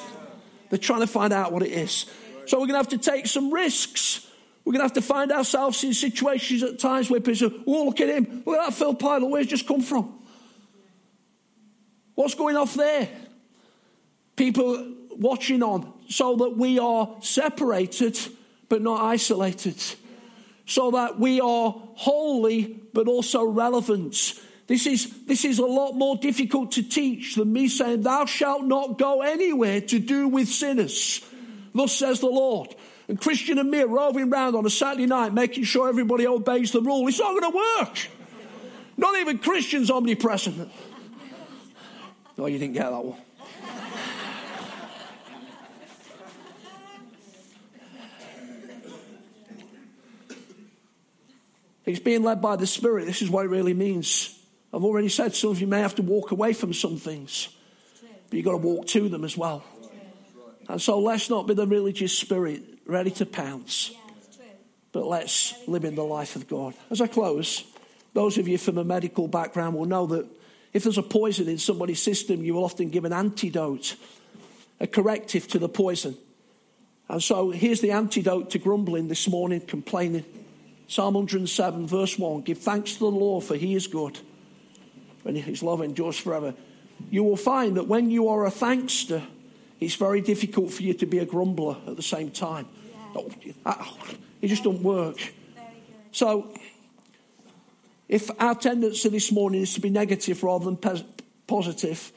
They're 0.69 0.79
trying 0.79 1.01
to 1.01 1.07
find 1.07 1.31
out 1.31 1.51
what 1.51 1.63
it 1.63 1.71
is. 1.71 2.05
So 2.45 2.57
we're 2.57 2.67
going 2.67 2.71
to 2.71 2.77
have 2.77 2.89
to 2.89 2.97
take 2.97 3.27
some 3.27 3.53
risks. 3.53 4.27
We're 4.65 4.73
going 4.73 4.79
to 4.79 4.85
have 4.85 4.93
to 4.93 5.01
find 5.01 5.31
ourselves 5.31 5.83
in 5.83 5.93
situations 5.93 6.63
at 6.63 6.79
times 6.79 7.09
where 7.09 7.19
people 7.19 7.49
say, 7.49 7.63
oh, 7.67 7.85
look 7.85 8.01
at 8.01 8.09
him. 8.09 8.43
Look 8.45 8.57
at 8.57 8.65
that 8.65 8.73
Phil 8.73 8.95
Pilot. 8.95 9.27
Where's 9.27 9.47
just 9.47 9.67
come 9.67 9.81
from? 9.81 10.19
What's 12.15 12.35
going 12.35 12.57
off 12.57 12.73
there? 12.73 13.09
People 14.35 14.93
watching 15.11 15.61
on 15.63 15.93
so 16.09 16.35
that 16.37 16.57
we 16.57 16.79
are 16.79 17.15
separated 17.21 18.17
but 18.69 18.81
not 18.81 19.01
isolated 19.01 19.75
so 20.65 20.91
that 20.91 21.19
we 21.19 21.41
are 21.41 21.75
holy 21.95 22.79
but 22.93 23.07
also 23.07 23.43
relevant. 23.43 24.39
This 24.67 24.87
is, 24.87 25.25
this 25.25 25.43
is 25.43 25.59
a 25.59 25.65
lot 25.65 25.93
more 25.93 26.15
difficult 26.15 26.73
to 26.73 26.83
teach 26.83 27.35
than 27.35 27.51
me 27.51 27.67
saying, 27.67 28.01
Thou 28.01 28.25
shalt 28.25 28.63
not 28.63 28.97
go 28.97 29.21
anywhere 29.21 29.81
to 29.81 29.99
do 29.99 30.27
with 30.27 30.47
sinners. 30.47 31.23
Thus 31.75 31.93
says 31.93 32.19
the 32.19 32.27
Lord. 32.27 32.73
And 33.07 33.19
Christian 33.19 33.57
and 33.57 33.69
me 33.69 33.81
are 33.81 33.87
roving 33.87 34.31
around 34.31 34.55
on 34.55 34.65
a 34.65 34.69
Saturday 34.69 35.05
night 35.05 35.33
making 35.33 35.65
sure 35.65 35.89
everybody 35.89 36.25
obeys 36.25 36.71
the 36.71 36.81
rule. 36.81 37.07
It's 37.07 37.19
not 37.19 37.39
going 37.39 37.51
to 37.51 37.57
work. 37.57 37.97
Not 38.95 39.17
even 39.17 39.39
Christians 39.39 39.91
omnipresent. 39.91 40.71
No, 42.37 42.45
you 42.45 42.57
didn't 42.57 42.73
get 42.73 42.89
that 42.89 43.03
one. 43.03 43.19
He's 51.85 51.99
being 51.99 52.23
led 52.23 52.41
by 52.41 52.55
the 52.55 52.67
Spirit. 52.67 53.05
This 53.05 53.21
is 53.21 53.29
what 53.29 53.45
it 53.45 53.49
really 53.49 53.73
means. 53.73 54.39
I've 54.73 54.83
already 54.83 55.09
said 55.09 55.35
some 55.35 55.51
of 55.51 55.61
you 55.61 55.67
may 55.67 55.81
have 55.81 55.95
to 55.95 56.01
walk 56.01 56.31
away 56.31 56.53
from 56.53 56.73
some 56.73 56.97
things, 56.97 57.49
but 58.29 58.37
you've 58.37 58.45
got 58.45 58.53
to 58.53 58.57
walk 58.57 58.87
to 58.87 59.09
them 59.09 59.23
as 59.23 59.37
well. 59.37 59.63
And 60.67 60.81
so 60.81 60.99
let's 60.99 61.29
not 61.29 61.45
be 61.45 61.53
the 61.53 61.67
religious 61.67 62.17
spirit 62.17 62.63
ready 62.85 63.11
to 63.11 63.25
pounce, 63.25 63.91
but 64.91 65.05
let's 65.05 65.53
live 65.67 65.83
in 65.83 65.95
the 65.95 66.03
life 66.03 66.35
of 66.35 66.47
God. 66.47 66.73
As 66.89 67.01
I 67.01 67.07
close, 67.07 67.65
those 68.13 68.37
of 68.37 68.47
you 68.47 68.57
from 68.57 68.77
a 68.77 68.83
medical 68.83 69.27
background 69.27 69.75
will 69.75 69.85
know 69.85 70.07
that 70.07 70.25
if 70.71 70.83
there's 70.83 70.97
a 70.97 71.03
poison 71.03 71.47
in 71.49 71.57
somebody's 71.57 72.01
system, 72.01 72.43
you 72.43 72.55
will 72.55 72.63
often 72.63 72.89
give 72.89 73.05
an 73.05 73.13
antidote, 73.13 73.95
a 74.79 74.87
corrective 74.87 75.47
to 75.49 75.59
the 75.59 75.69
poison. 75.69 76.15
And 77.09 77.21
so 77.21 77.51
here's 77.51 77.81
the 77.81 77.91
antidote 77.91 78.51
to 78.51 78.59
grumbling 78.59 79.07
this 79.07 79.27
morning, 79.27 79.61
complaining. 79.61 80.25
Psalm 80.87 81.15
107, 81.15 81.87
verse 81.87 82.19
1 82.19 82.41
Give 82.41 82.57
thanks 82.57 82.93
to 82.93 82.99
the 82.99 83.05
Lord, 83.05 83.43
for 83.43 83.55
he 83.55 83.75
is 83.75 83.87
good, 83.87 84.19
and 85.25 85.37
his 85.37 85.63
love 85.63 85.81
endures 85.81 86.17
forever. 86.17 86.53
You 87.09 87.23
will 87.23 87.37
find 87.37 87.77
that 87.77 87.87
when 87.87 88.09
you 88.09 88.27
are 88.29 88.45
a 88.45 88.51
thankster, 88.51 89.23
it's 89.79 89.95
very 89.95 90.21
difficult 90.21 90.71
for 90.71 90.83
you 90.83 90.93
to 90.95 91.05
be 91.05 91.19
a 91.19 91.25
grumbler 91.25 91.77
at 91.87 91.95
the 91.95 92.03
same 92.03 92.31
time. 92.31 92.67
Yeah. 92.91 93.21
Oh, 93.21 93.31
ah, 93.65 93.97
it 94.41 94.47
just 94.47 94.63
doesn't 94.63 94.83
work. 94.83 95.17
So, 96.11 96.53
if 98.07 98.29
our 98.39 98.55
tendency 98.55 99.09
this 99.09 99.31
morning 99.31 99.61
is 99.61 99.73
to 99.73 99.81
be 99.81 99.89
negative 99.89 100.43
rather 100.43 100.65
than 100.65 100.77
pe- 100.77 101.03
positive, 101.47 102.11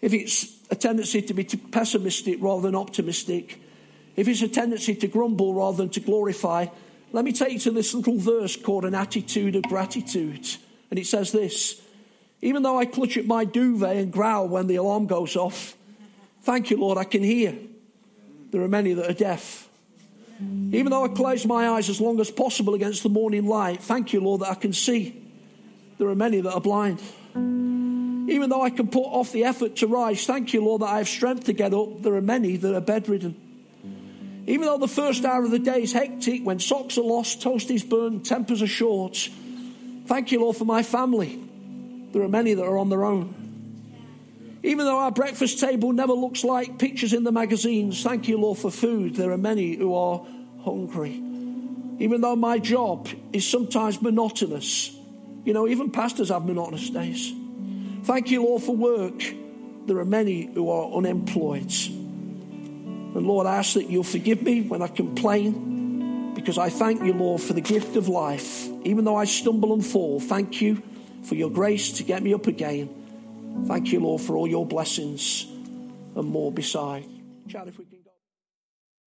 if 0.00 0.14
it's 0.14 0.56
a 0.70 0.76
tendency 0.76 1.22
to 1.22 1.34
be 1.34 1.44
pessimistic 1.44 2.38
rather 2.40 2.62
than 2.62 2.74
optimistic, 2.74 3.60
if 4.16 4.28
it's 4.28 4.42
a 4.42 4.48
tendency 4.48 4.94
to 4.94 5.06
grumble 5.06 5.54
rather 5.54 5.76
than 5.76 5.90
to 5.90 6.00
glorify, 6.00 6.66
let 7.12 7.24
me 7.24 7.32
take 7.32 7.52
you 7.52 7.58
to 7.60 7.70
this 7.70 7.94
little 7.94 8.18
verse 8.18 8.56
called 8.56 8.84
an 8.84 8.94
attitude 8.94 9.56
of 9.56 9.62
gratitude. 9.64 10.46
And 10.90 10.98
it 10.98 11.06
says 11.06 11.32
this 11.32 11.80
Even 12.42 12.62
though 12.62 12.78
I 12.78 12.84
clutch 12.84 13.16
at 13.16 13.26
my 13.26 13.44
duvet 13.44 13.96
and 13.96 14.12
growl 14.12 14.48
when 14.48 14.66
the 14.66 14.76
alarm 14.76 15.06
goes 15.06 15.36
off, 15.36 15.76
thank 16.42 16.70
you, 16.70 16.76
Lord, 16.78 16.98
I 16.98 17.04
can 17.04 17.22
hear. 17.22 17.54
There 18.50 18.62
are 18.62 18.68
many 18.68 18.94
that 18.94 19.10
are 19.10 19.14
deaf. 19.14 19.68
Even 20.40 20.90
though 20.90 21.04
I 21.04 21.08
close 21.08 21.44
my 21.44 21.68
eyes 21.68 21.88
as 21.88 22.00
long 22.00 22.20
as 22.20 22.30
possible 22.30 22.74
against 22.74 23.02
the 23.02 23.08
morning 23.08 23.46
light, 23.46 23.82
thank 23.82 24.12
you, 24.12 24.20
Lord, 24.20 24.42
that 24.42 24.50
I 24.50 24.54
can 24.54 24.72
see. 24.72 25.20
There 25.98 26.08
are 26.08 26.14
many 26.14 26.40
that 26.40 26.52
are 26.52 26.60
blind. 26.60 27.02
Even 27.34 28.48
though 28.48 28.62
I 28.62 28.70
can 28.70 28.86
put 28.86 29.04
off 29.04 29.32
the 29.32 29.44
effort 29.44 29.76
to 29.76 29.88
rise, 29.88 30.26
thank 30.26 30.52
you, 30.52 30.64
Lord, 30.64 30.82
that 30.82 30.90
I 30.90 30.98
have 30.98 31.08
strength 31.08 31.44
to 31.44 31.52
get 31.52 31.74
up. 31.74 32.02
There 32.02 32.14
are 32.14 32.22
many 32.22 32.56
that 32.56 32.74
are 32.74 32.80
bedridden. 32.80 33.47
Even 34.48 34.64
though 34.64 34.78
the 34.78 34.88
first 34.88 35.26
hour 35.26 35.44
of 35.44 35.50
the 35.50 35.58
day 35.58 35.82
is 35.82 35.92
hectic, 35.92 36.42
when 36.42 36.58
socks 36.58 36.96
are 36.96 37.02
lost, 37.02 37.42
toast 37.42 37.70
is 37.70 37.84
burned, 37.84 38.24
tempers 38.24 38.62
are 38.62 38.66
short, 38.66 39.28
thank 40.06 40.32
you, 40.32 40.40
Lord, 40.40 40.56
for 40.56 40.64
my 40.64 40.82
family. 40.82 41.38
There 42.12 42.22
are 42.22 42.30
many 42.30 42.54
that 42.54 42.64
are 42.64 42.78
on 42.78 42.88
their 42.88 43.04
own. 43.04 43.34
Even 44.62 44.86
though 44.86 45.00
our 45.00 45.10
breakfast 45.10 45.60
table 45.60 45.92
never 45.92 46.14
looks 46.14 46.44
like 46.44 46.78
pictures 46.78 47.12
in 47.12 47.24
the 47.24 47.30
magazines, 47.30 48.02
thank 48.02 48.26
you, 48.26 48.38
Lord, 48.38 48.56
for 48.56 48.70
food. 48.70 49.16
There 49.16 49.32
are 49.32 49.38
many 49.38 49.76
who 49.76 49.94
are 49.94 50.26
hungry. 50.64 51.12
Even 51.98 52.22
though 52.22 52.34
my 52.34 52.58
job 52.58 53.06
is 53.34 53.46
sometimes 53.46 54.00
monotonous, 54.00 54.96
you 55.44 55.52
know, 55.52 55.68
even 55.68 55.90
pastors 55.90 56.30
have 56.30 56.46
monotonous 56.46 56.88
days. 56.88 57.34
Thank 58.04 58.30
you, 58.30 58.42
Lord, 58.42 58.62
for 58.62 58.74
work. 58.74 59.22
There 59.84 59.98
are 59.98 60.06
many 60.06 60.46
who 60.46 60.70
are 60.70 60.90
unemployed. 60.90 61.70
And 63.14 63.26
Lord, 63.26 63.46
I 63.46 63.56
ask 63.56 63.74
that 63.74 63.88
you'll 63.88 64.04
forgive 64.04 64.42
me 64.42 64.62
when 64.62 64.82
I 64.82 64.88
complain 64.88 66.34
because 66.34 66.58
I 66.58 66.68
thank 66.68 67.02
you, 67.02 67.12
Lord, 67.12 67.42
for 67.42 67.52
the 67.52 67.60
gift 67.60 67.96
of 67.96 68.08
life. 68.08 68.68
Even 68.84 69.04
though 69.04 69.16
I 69.16 69.24
stumble 69.24 69.72
and 69.72 69.84
fall, 69.84 70.20
thank 70.20 70.60
you 70.60 70.82
for 71.24 71.34
your 71.34 71.50
grace 71.50 71.92
to 71.98 72.04
get 72.04 72.22
me 72.22 72.32
up 72.32 72.46
again. 72.46 72.88
Thank 73.66 73.92
you, 73.92 74.00
Lord, 74.00 74.22
for 74.22 74.36
all 74.36 74.46
your 74.46 74.64
blessings 74.64 75.44
and 76.14 76.24
more 76.24 76.52
beside. 76.52 77.06
Chad, 77.48 77.68
if 77.68 77.78
we 77.78 77.86
can. 77.86 77.97